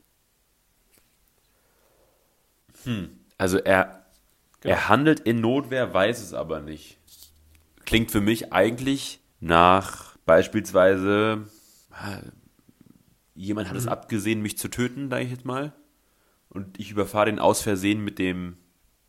Also 3.38 3.58
er, 3.58 4.06
Genau. 4.60 4.74
er 4.74 4.88
handelt 4.88 5.20
in 5.20 5.40
Notwehr, 5.40 5.92
weiß 5.92 6.22
es 6.22 6.34
aber 6.34 6.60
nicht. 6.60 6.98
Klingt 7.84 8.10
für 8.10 8.20
mich 8.20 8.52
eigentlich 8.52 9.20
nach 9.40 10.16
beispielsweise, 10.24 11.46
ah, 11.90 12.18
jemand 13.34 13.68
hat 13.68 13.76
es 13.76 13.86
abgesehen, 13.86 14.42
mich 14.42 14.58
zu 14.58 14.68
töten, 14.68 15.08
sage 15.10 15.24
ich 15.24 15.30
jetzt 15.30 15.44
mal. 15.44 15.72
Und 16.48 16.80
ich 16.80 16.90
überfahre 16.90 17.26
den 17.26 17.38
aus 17.38 17.60
Versehen 17.60 18.02
mit 18.02 18.18
dem 18.18 18.56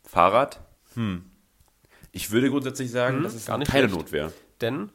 Fahrrad. 0.04 0.60
Hm. 0.94 1.24
Ich 2.18 2.32
würde 2.32 2.50
grundsätzlich 2.50 2.90
sagen, 2.90 3.18
Hm, 3.18 3.22
das 3.22 3.34
ist 3.34 3.46
gar 3.46 3.58
nicht 3.58 3.70
keine 3.70 3.88
schlecht. 3.88 4.00
Notwehr. 4.00 4.32
Denn, 4.60 4.90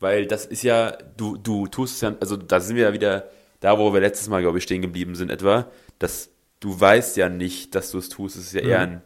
Weil 0.00 0.26
das 0.26 0.44
ist 0.46 0.62
ja, 0.62 0.92
du, 1.16 1.36
du 1.36 1.66
tust 1.68 1.94
es 1.96 2.00
ja, 2.00 2.14
also 2.20 2.36
da 2.36 2.58
sind 2.60 2.76
wir 2.76 2.84
ja 2.84 2.92
wieder 2.92 3.30
da, 3.60 3.78
wo 3.78 3.92
wir 3.92 4.00
letztes 4.00 4.28
Mal, 4.28 4.40
glaube 4.40 4.58
ich, 4.58 4.64
stehen 4.64 4.80
geblieben 4.82 5.14
sind 5.14 5.30
etwa, 5.30 5.70
dass 5.98 6.30
du 6.60 6.78
weißt 6.80 7.16
ja 7.16 7.28
nicht, 7.28 7.74
dass 7.74 7.90
du 7.90 7.98
es 7.98 8.08
tust. 8.08 8.36
Es 8.36 8.46
ist 8.46 8.52
ja 8.54 8.62
eher 8.62 8.80
ein 8.80 9.02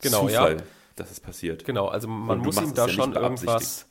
Genau, 0.00 0.28
Zufall, 0.28 0.56
ja. 0.58 0.62
dass 0.94 1.10
es 1.10 1.20
passiert. 1.20 1.64
genau, 1.64 1.88
also 1.88 2.06
man 2.06 2.38
muss 2.38 2.56
ihm 2.58 2.64
es 2.64 2.74
da 2.74 2.86
ja 2.86 2.92
schon 2.92 3.14
irgendwas, 3.14 3.86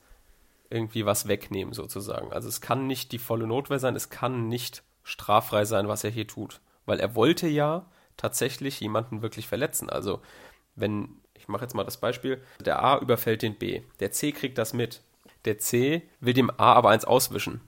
irgendwie 0.69 1.05
was 1.05 1.27
wegnehmen 1.27 1.73
sozusagen. 1.73 2.31
Also 2.31 2.47
es 2.47 2.61
kann 2.61 2.87
nicht 2.87 3.11
die 3.11 3.19
volle 3.19 3.47
Notwehr 3.47 3.79
sein, 3.79 3.95
es 3.95 4.09
kann 4.09 4.47
nicht 4.47 4.83
straffrei 5.03 5.65
sein, 5.65 5.87
was 5.87 6.03
er 6.03 6.09
hier 6.11 6.27
tut. 6.27 6.61
Weil 6.85 6.99
er 6.99 7.15
wollte 7.15 7.47
ja 7.47 7.85
tatsächlich 8.17 8.79
jemanden 8.79 9.21
wirklich 9.21 9.47
verletzen. 9.47 9.89
Also 9.89 10.21
wenn, 10.75 11.09
ich 11.45 11.49
mache 11.49 11.61
jetzt 11.61 11.75
mal 11.75 11.83
das 11.83 11.97
Beispiel, 11.97 12.41
der 12.59 12.83
A 12.83 12.97
überfällt 12.97 13.43
den 13.43 13.53
B, 13.53 13.83
der 13.99 14.11
C 14.11 14.31
kriegt 14.31 14.57
das 14.57 14.73
mit. 14.73 15.01
Der 15.45 15.59
C 15.59 16.01
will 16.19 16.33
dem 16.33 16.49
A 16.49 16.73
aber 16.73 16.89
eins 16.89 17.05
auswischen 17.05 17.61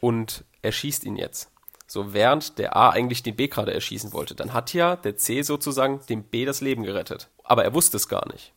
und 0.00 0.44
erschießt 0.62 1.02
ihn 1.02 1.16
jetzt. 1.16 1.50
So 1.88 2.12
während 2.12 2.58
der 2.58 2.76
A 2.76 2.90
eigentlich 2.90 3.24
den 3.24 3.34
B 3.34 3.48
gerade 3.48 3.74
erschießen 3.74 4.12
wollte, 4.12 4.36
dann 4.36 4.52
hat 4.52 4.72
ja 4.72 4.94
der 4.94 5.16
C 5.16 5.42
sozusagen 5.42 6.00
dem 6.08 6.22
B 6.22 6.44
das 6.44 6.60
Leben 6.60 6.84
gerettet. 6.84 7.28
Aber 7.42 7.64
er 7.64 7.74
wusste 7.74 7.96
es 7.96 8.06
gar 8.06 8.28
nicht. 8.28 8.52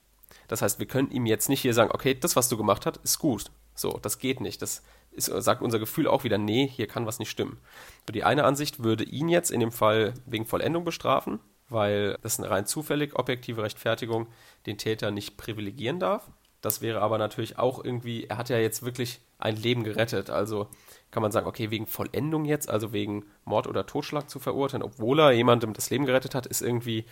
Das 0.47 0.61
heißt, 0.61 0.77
wir 0.77 0.85
können 0.85 1.09
ihm 1.09 1.25
jetzt 1.25 1.49
nicht 1.49 1.61
hier 1.61 1.73
sagen, 1.73 1.89
okay, 1.91 2.13
das, 2.13 2.35
was 2.35 2.47
du 2.47 2.55
gemacht 2.55 2.85
hast, 2.85 2.97
ist 2.97 3.17
gut. 3.17 3.45
So, 3.73 3.97
das 3.99 4.19
geht 4.19 4.41
nicht. 4.41 4.61
Das 4.61 4.83
ist, 5.11 5.25
sagt 5.25 5.63
unser 5.63 5.79
Gefühl 5.79 6.07
auch 6.07 6.23
wieder, 6.23 6.37
nee, 6.37 6.67
hier 6.67 6.85
kann 6.85 7.07
was 7.07 7.17
nicht 7.17 7.31
stimmen. 7.31 7.57
So, 8.05 8.13
die 8.13 8.23
eine 8.23 8.43
Ansicht 8.43 8.83
würde 8.83 9.05
ihn 9.05 9.27
jetzt 9.27 9.49
in 9.49 9.59
dem 9.59 9.71
Fall 9.71 10.13
wegen 10.27 10.45
Vollendung 10.45 10.83
bestrafen, 10.83 11.39
weil 11.71 12.17
das 12.21 12.39
eine 12.39 12.49
rein 12.49 12.65
zufällig 12.65 13.15
objektive 13.17 13.63
Rechtfertigung 13.63 14.27
den 14.65 14.77
Täter 14.77 15.11
nicht 15.11 15.37
privilegieren 15.37 15.99
darf. 15.99 16.29
Das 16.61 16.81
wäre 16.81 17.01
aber 17.01 17.17
natürlich 17.17 17.57
auch 17.57 17.83
irgendwie, 17.83 18.25
er 18.25 18.37
hat 18.37 18.49
ja 18.49 18.57
jetzt 18.57 18.83
wirklich 18.83 19.19
ein 19.39 19.55
Leben 19.55 19.83
gerettet. 19.83 20.29
Also 20.29 20.67
kann 21.09 21.23
man 21.23 21.31
sagen, 21.31 21.47
okay, 21.47 21.71
wegen 21.71 21.87
Vollendung 21.87 22.45
jetzt, 22.45 22.69
also 22.69 22.93
wegen 22.93 23.25
Mord 23.45 23.67
oder 23.67 23.85
Totschlag 23.85 24.29
zu 24.29 24.39
verurteilen, 24.39 24.83
obwohl 24.83 25.19
er 25.19 25.31
jemandem 25.31 25.73
das 25.73 25.89
Leben 25.89 26.05
gerettet 26.05 26.35
hat, 26.35 26.45
ist 26.45 26.61
irgendwie, 26.61 27.05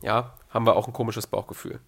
ja, 0.00 0.34
haben 0.48 0.66
wir 0.66 0.76
auch 0.76 0.86
ein 0.86 0.94
komisches 0.94 1.26
Bauchgefühl. 1.26 1.80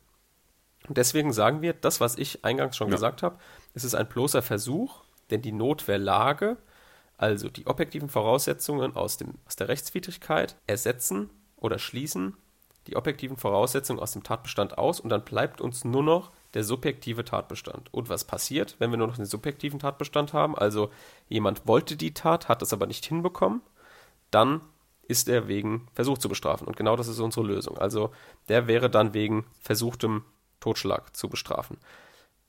Und 0.87 0.98
deswegen 0.98 1.33
sagen 1.33 1.62
wir, 1.62 1.72
das, 1.72 2.00
was 2.00 2.18
ich 2.18 2.44
eingangs 2.44 2.76
schon 2.76 2.88
ja. 2.88 2.94
gesagt 2.94 3.22
habe, 3.22 3.38
es 3.72 3.85
ist 3.85 3.94
ein 3.94 4.09
bloßer 4.09 4.42
Versuch, 4.42 5.02
denn 5.30 5.40
die 5.40 5.52
Notwehrlage, 5.52 6.59
also 7.16 7.48
die 7.48 7.66
objektiven 7.66 8.11
Voraussetzungen 8.11 8.94
aus, 8.94 9.16
dem, 9.16 9.35
aus 9.46 9.57
der 9.57 9.68
Rechtswidrigkeit, 9.68 10.57
ersetzen 10.66 11.30
oder 11.64 11.79
schließen 11.79 12.37
die 12.87 12.96
objektiven 12.96 13.38
Voraussetzungen 13.38 13.98
aus 13.98 14.12
dem 14.12 14.22
Tatbestand 14.22 14.77
aus 14.77 15.00
und 15.00 15.09
dann 15.09 15.24
bleibt 15.24 15.62
uns 15.62 15.85
nur 15.85 16.03
noch 16.03 16.31
der 16.53 16.62
subjektive 16.62 17.24
Tatbestand. 17.24 17.92
Und 17.92 18.11
was 18.11 18.24
passiert, 18.24 18.77
wenn 18.79 18.90
wir 18.90 18.98
nur 18.98 19.07
noch 19.07 19.16
den 19.16 19.24
subjektiven 19.24 19.79
Tatbestand 19.79 20.35
haben? 20.35 20.55
Also 20.55 20.90
jemand 21.27 21.66
wollte 21.66 21.96
die 21.96 22.12
Tat, 22.12 22.48
hat 22.50 22.61
es 22.61 22.74
aber 22.74 22.87
nicht 22.87 23.07
hinbekommen, 23.07 23.62
dann 24.31 24.61
ist 25.09 25.31
er 25.31 25.48
wegen 25.48 25.88
Versuch 25.94 26.18
zu 26.18 26.29
bestrafen. 26.29 26.66
Und 26.66 26.77
genau 26.77 26.96
das 26.96 27.09
ist 27.09 27.20
unsere 27.20 27.46
Lösung. 27.46 27.79
Also 27.79 28.11
der 28.48 28.66
wäre 28.66 28.90
dann 28.90 29.14
wegen 29.14 29.46
versuchtem 29.62 30.24
Totschlag 30.61 31.16
zu 31.16 31.31
bestrafen. 31.31 31.79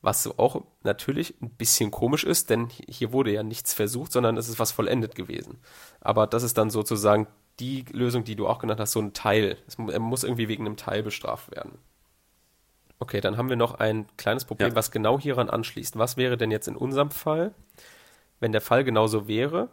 Was 0.01 0.23
so 0.23 0.37
auch 0.37 0.61
natürlich 0.83 1.35
ein 1.41 1.51
bisschen 1.51 1.91
komisch 1.91 2.25
ist, 2.25 2.49
denn 2.49 2.67
hier 2.67 3.13
wurde 3.13 3.31
ja 3.31 3.43
nichts 3.43 3.73
versucht, 3.73 4.11
sondern 4.11 4.35
es 4.35 4.49
ist 4.49 4.59
was 4.59 4.73
vollendet 4.73 5.15
gewesen. 5.15 5.59
Aber 6.01 6.27
das 6.27 6.43
ist 6.43 6.57
dann 6.57 6.69
sozusagen 6.69 7.27
die 7.59 7.85
Lösung, 7.91 8.23
die 8.23 8.35
du 8.35 8.47
auch 8.47 8.59
genannt 8.59 8.79
hast, 8.79 8.91
so 8.91 9.01
ein 9.01 9.13
Teil. 9.13 9.57
er 9.87 9.99
muss 9.99 10.23
irgendwie 10.23 10.47
wegen 10.47 10.65
einem 10.65 10.77
Teil 10.77 11.03
bestraft 11.03 11.51
werden. 11.51 11.77
Okay, 12.99 13.21
dann 13.21 13.37
haben 13.37 13.49
wir 13.49 13.55
noch 13.55 13.75
ein 13.75 14.07
kleines 14.17 14.45
Problem, 14.45 14.69
ja. 14.69 14.75
was 14.75 14.91
genau 14.91 15.19
hieran 15.19 15.49
anschließt. 15.49 15.97
Was 15.97 16.17
wäre 16.17 16.37
denn 16.37 16.51
jetzt 16.51 16.67
in 16.67 16.75
unserem 16.75 17.11
Fall, 17.11 17.53
wenn 18.39 18.51
der 18.51 18.61
Fall 18.61 18.83
genauso 18.83 19.27
wäre, 19.27 19.69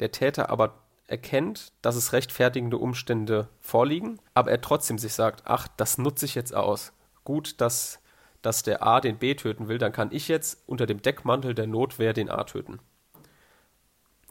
der 0.00 0.12
Täter 0.12 0.50
aber 0.50 0.74
erkennt, 1.06 1.72
dass 1.82 1.94
es 1.94 2.12
rechtfertigende 2.12 2.78
Umstände 2.78 3.48
vorliegen, 3.60 4.18
aber 4.34 4.50
er 4.50 4.60
trotzdem 4.60 4.98
sich 4.98 5.14
sagt, 5.14 5.42
ach, 5.44 5.68
das 5.76 5.98
nutze 5.98 6.26
ich 6.26 6.34
jetzt 6.34 6.54
aus. 6.54 6.92
Gut, 7.22 7.60
dass, 7.60 8.00
dass 8.42 8.62
der 8.62 8.84
A 8.84 9.00
den 9.00 9.18
B 9.18 9.34
töten 9.34 9.68
will, 9.68 9.78
dann 9.78 9.92
kann 9.92 10.10
ich 10.10 10.26
jetzt 10.26 10.62
unter 10.66 10.86
dem 10.86 11.02
Deckmantel 11.02 11.54
der 11.54 11.68
Notwehr 11.68 12.12
den 12.12 12.28
A 12.28 12.42
töten. 12.44 12.80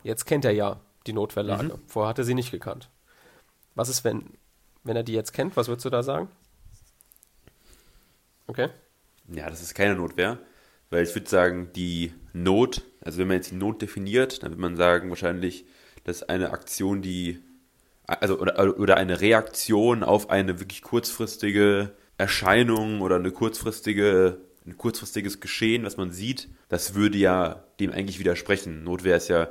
Jetzt 0.04 0.26
kennt 0.26 0.46
er 0.46 0.52
ja 0.52 0.80
die 1.08 1.14
Notwehrlage. 1.14 1.76
Mhm. 1.76 1.82
Vorher 1.88 2.10
hat 2.10 2.18
er 2.18 2.24
sie 2.24 2.34
nicht 2.34 2.52
gekannt. 2.52 2.90
Was 3.76 3.90
ist, 3.90 4.04
wenn, 4.04 4.26
wenn 4.84 4.96
er 4.96 5.04
die 5.04 5.14
jetzt 5.14 5.34
kennt? 5.34 5.58
Was 5.58 5.68
würdest 5.68 5.86
du 5.86 5.90
da 5.90 6.04
sagen? 6.04 6.30
Okay. 8.48 8.70
Ja, 9.28 9.50
das 9.50 9.62
ist 9.62 9.74
keine 9.74 9.96
Notwehr, 9.96 10.38
weil 10.90 11.04
ich 11.04 11.16
würde 11.16 11.30
sagen, 11.30 11.72
die 11.76 12.14
Not, 12.34 12.84
also 13.02 13.18
wenn 13.18 13.28
man 13.28 13.38
jetzt 13.38 13.52
die 13.52 13.56
Not 13.56 13.82
definiert, 13.82 14.44
dann 14.44 14.52
würde 14.52 14.62
man 14.62 14.76
sagen, 14.76 15.10
wahrscheinlich, 15.10 15.66
dass 16.04 16.24
eine 16.24 16.52
Aktion, 16.52 17.02
die, 17.02 17.40
also 18.06 18.40
oder, 18.40 18.78
oder 18.78 18.98
eine 18.98 19.20
Reaktion 19.20 20.04
auf 20.04 20.30
eine 20.30 20.60
wirklich 20.60 20.84
kurzfristige 20.84 21.92
Erscheinung 22.18 23.02
oder 23.02 23.16
eine 23.16 23.32
kurzfristige, 23.32 24.38
ein 24.66 24.78
kurzfristiges 24.78 25.40
Geschehen, 25.40 25.84
was 25.84 25.98
man 25.98 26.12
sieht, 26.12 26.50
das 26.70 26.94
würde 26.94 27.18
ja 27.18 27.64
dem 27.80 27.92
eigentlich 27.92 28.20
widersprechen. 28.20 28.84
Notwehr 28.84 29.18
ist 29.18 29.28
ja 29.28 29.50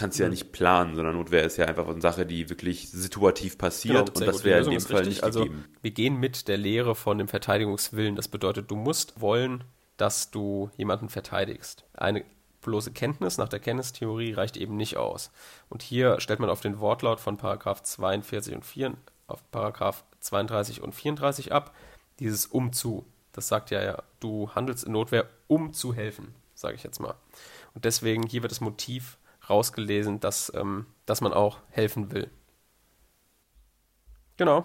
kannst 0.00 0.18
du 0.18 0.22
ja 0.22 0.28
mhm. 0.28 0.32
nicht 0.32 0.52
planen, 0.52 0.94
sondern 0.96 1.14
Notwehr 1.14 1.44
ist 1.44 1.58
ja 1.58 1.66
einfach 1.66 1.86
eine 1.86 2.00
Sache, 2.00 2.24
die 2.24 2.48
wirklich 2.48 2.88
situativ 2.90 3.58
passiert 3.58 4.06
genau, 4.06 4.18
und 4.18 4.26
das 4.26 4.44
wäre 4.44 4.64
in 4.64 4.70
dem 4.70 4.80
Fall 4.80 5.04
nicht 5.04 5.22
also, 5.22 5.40
gegeben. 5.40 5.66
Wir 5.82 5.90
gehen 5.90 6.16
mit 6.16 6.48
der 6.48 6.56
Lehre 6.56 6.94
von 6.94 7.18
dem 7.18 7.28
Verteidigungswillen. 7.28 8.16
Das 8.16 8.28
bedeutet, 8.28 8.70
du 8.70 8.76
musst 8.76 9.20
wollen, 9.20 9.62
dass 9.98 10.30
du 10.30 10.70
jemanden 10.78 11.10
verteidigst. 11.10 11.84
Eine 11.92 12.24
bloße 12.62 12.92
Kenntnis 12.92 13.36
nach 13.36 13.50
der 13.50 13.60
Kenntnistheorie 13.60 14.32
reicht 14.32 14.56
eben 14.56 14.74
nicht 14.76 14.96
aus. 14.96 15.30
Und 15.68 15.82
hier 15.82 16.18
stellt 16.18 16.40
man 16.40 16.48
auf 16.48 16.62
den 16.62 16.80
Wortlaut 16.80 17.20
von 17.20 17.36
Paragraph 17.36 17.82
42 17.82 18.54
und 18.54 18.64
4, 18.64 18.94
auf 19.26 19.50
Paragraph 19.50 20.02
32 20.20 20.80
und 20.80 20.94
34 20.94 21.52
ab, 21.52 21.74
dieses 22.20 22.46
umzu. 22.46 23.04
Das 23.32 23.48
sagt 23.48 23.70
ja, 23.70 23.82
ja, 23.82 24.02
du 24.18 24.50
handelst 24.54 24.84
in 24.84 24.92
Notwehr, 24.92 25.28
um 25.46 25.74
zu 25.74 25.92
helfen, 25.92 26.34
sage 26.54 26.74
ich 26.74 26.82
jetzt 26.84 27.00
mal. 27.00 27.14
Und 27.74 27.84
deswegen 27.84 28.26
hier 28.26 28.40
wird 28.40 28.50
das 28.50 28.62
Motiv 28.62 29.18
rausgelesen, 29.50 30.20
dass, 30.20 30.52
ähm, 30.54 30.86
dass 31.06 31.20
man 31.20 31.32
auch 31.32 31.58
helfen 31.70 32.12
will. 32.12 32.30
Genau. 34.36 34.64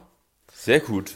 Sehr 0.53 0.79
gut. 0.79 1.15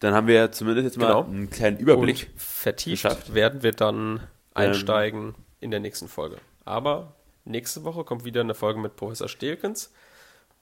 Dann 0.00 0.14
haben 0.14 0.26
wir 0.26 0.52
zumindest 0.52 0.84
jetzt 0.84 0.98
mal 0.98 1.06
genau. 1.06 1.24
einen 1.24 1.50
kleinen 1.50 1.78
Überblick. 1.78 2.28
Und 2.32 2.40
vertieft 2.40 3.02
geschafft. 3.02 3.34
werden 3.34 3.62
wir 3.62 3.72
dann 3.72 4.20
einsteigen 4.54 5.28
ähm. 5.28 5.34
in 5.60 5.70
der 5.70 5.80
nächsten 5.80 6.08
Folge. 6.08 6.36
Aber 6.64 7.16
nächste 7.44 7.84
Woche 7.84 8.04
kommt 8.04 8.24
wieder 8.24 8.42
eine 8.42 8.54
Folge 8.54 8.80
mit 8.80 8.96
Professor 8.96 9.28
Stelkens. 9.28 9.92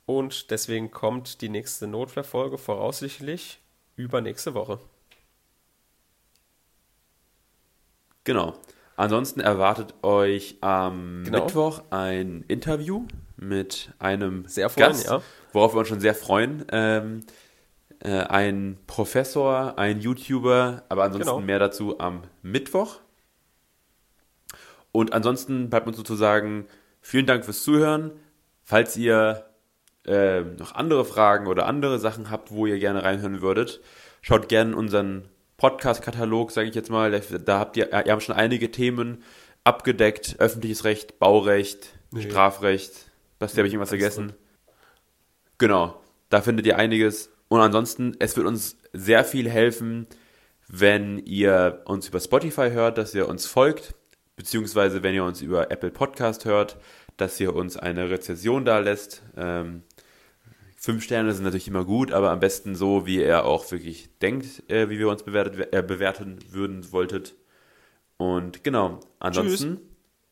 Und 0.06 0.50
deswegen 0.52 0.92
kommt 0.92 1.40
die 1.40 1.48
nächste 1.48 1.88
Notwehrfolge 1.88 2.58
voraussichtlich 2.58 3.58
übernächste 3.96 4.54
Woche. 4.54 4.78
Genau. 8.22 8.54
Ansonsten 8.96 9.40
erwartet 9.40 9.94
euch 10.02 10.56
am 10.62 11.22
genau. 11.24 11.44
Mittwoch 11.44 11.82
ein 11.90 12.44
Interview 12.48 13.06
mit 13.36 13.92
einem 13.98 14.46
sehr 14.46 14.70
freuen, 14.70 14.88
Gast, 14.88 15.06
ja. 15.06 15.20
worauf 15.52 15.74
wir 15.74 15.80
uns 15.80 15.88
schon 15.88 16.00
sehr 16.00 16.14
freuen. 16.14 16.64
Ähm, 16.72 17.20
äh, 18.00 18.10
ein 18.10 18.78
Professor, 18.86 19.78
ein 19.78 20.00
YouTuber, 20.00 20.84
aber 20.88 21.04
ansonsten 21.04 21.30
genau. 21.30 21.40
mehr 21.40 21.58
dazu 21.58 22.00
am 22.00 22.22
Mittwoch. 22.42 23.00
Und 24.92 25.12
ansonsten 25.12 25.68
bleibt 25.68 25.86
uns 25.86 25.98
sozusagen 25.98 26.66
vielen 27.02 27.26
Dank 27.26 27.44
fürs 27.44 27.62
Zuhören. 27.62 28.12
Falls 28.64 28.96
ihr 28.96 29.44
äh, 30.06 30.40
noch 30.40 30.74
andere 30.74 31.04
Fragen 31.04 31.46
oder 31.48 31.66
andere 31.66 31.98
Sachen 31.98 32.30
habt, 32.30 32.50
wo 32.50 32.64
ihr 32.64 32.78
gerne 32.78 33.02
reinhören 33.02 33.42
würdet, 33.42 33.82
schaut 34.22 34.48
gerne 34.48 34.74
unseren 34.74 35.28
Podcast-Katalog, 35.56 36.50
sage 36.50 36.68
ich 36.68 36.74
jetzt 36.74 36.90
mal. 36.90 37.10
Da 37.10 37.58
habt 37.58 37.76
ihr, 37.76 37.92
ihr 37.92 38.12
habt 38.12 38.22
schon 38.22 38.34
einige 38.34 38.70
Themen 38.70 39.22
abgedeckt. 39.64 40.36
Öffentliches 40.38 40.84
Recht, 40.84 41.18
Baurecht, 41.18 41.94
nee. 42.10 42.22
Strafrecht. 42.22 42.92
Nee, 43.40 43.46
habe 43.48 43.66
ich 43.66 43.74
irgendwas 43.74 43.90
vergessen? 43.90 44.32
Genau, 45.58 46.00
da 46.30 46.40
findet 46.42 46.66
ihr 46.66 46.78
einiges. 46.78 47.30
Und 47.48 47.60
ansonsten, 47.60 48.16
es 48.18 48.36
wird 48.36 48.46
uns 48.46 48.76
sehr 48.92 49.24
viel 49.24 49.48
helfen, 49.48 50.06
wenn 50.68 51.18
ihr 51.18 51.82
uns 51.84 52.08
über 52.08 52.20
Spotify 52.20 52.70
hört, 52.70 52.98
dass 52.98 53.14
ihr 53.14 53.28
uns 53.28 53.46
folgt, 53.46 53.94
beziehungsweise 54.36 55.02
wenn 55.02 55.14
ihr 55.14 55.24
uns 55.24 55.40
über 55.42 55.70
Apple 55.70 55.90
Podcast 55.90 56.44
hört, 56.44 56.76
dass 57.16 57.38
ihr 57.40 57.54
uns 57.54 57.76
eine 57.76 58.10
Rezession 58.10 58.64
da 58.64 58.78
lässt. 58.78 59.22
Ähm, 59.36 59.82
Fünf 60.86 61.02
Sterne 61.02 61.34
sind 61.34 61.42
natürlich 61.42 61.66
immer 61.66 61.84
gut, 61.84 62.12
aber 62.12 62.30
am 62.30 62.38
besten 62.38 62.76
so, 62.76 63.06
wie 63.06 63.20
er 63.20 63.44
auch 63.44 63.68
wirklich 63.72 64.08
denkt, 64.20 64.62
äh, 64.70 64.88
wie 64.88 65.00
wir 65.00 65.08
uns 65.08 65.24
bewertet, 65.24 65.72
äh, 65.72 65.82
bewerten 65.82 66.38
würden 66.50 66.92
wolltet. 66.92 67.34
Und 68.18 68.62
genau, 68.62 69.00
ansonsten 69.18 69.78
Tschüss. 69.78 69.86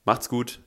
macht's 0.04 0.28
gut. 0.28 0.60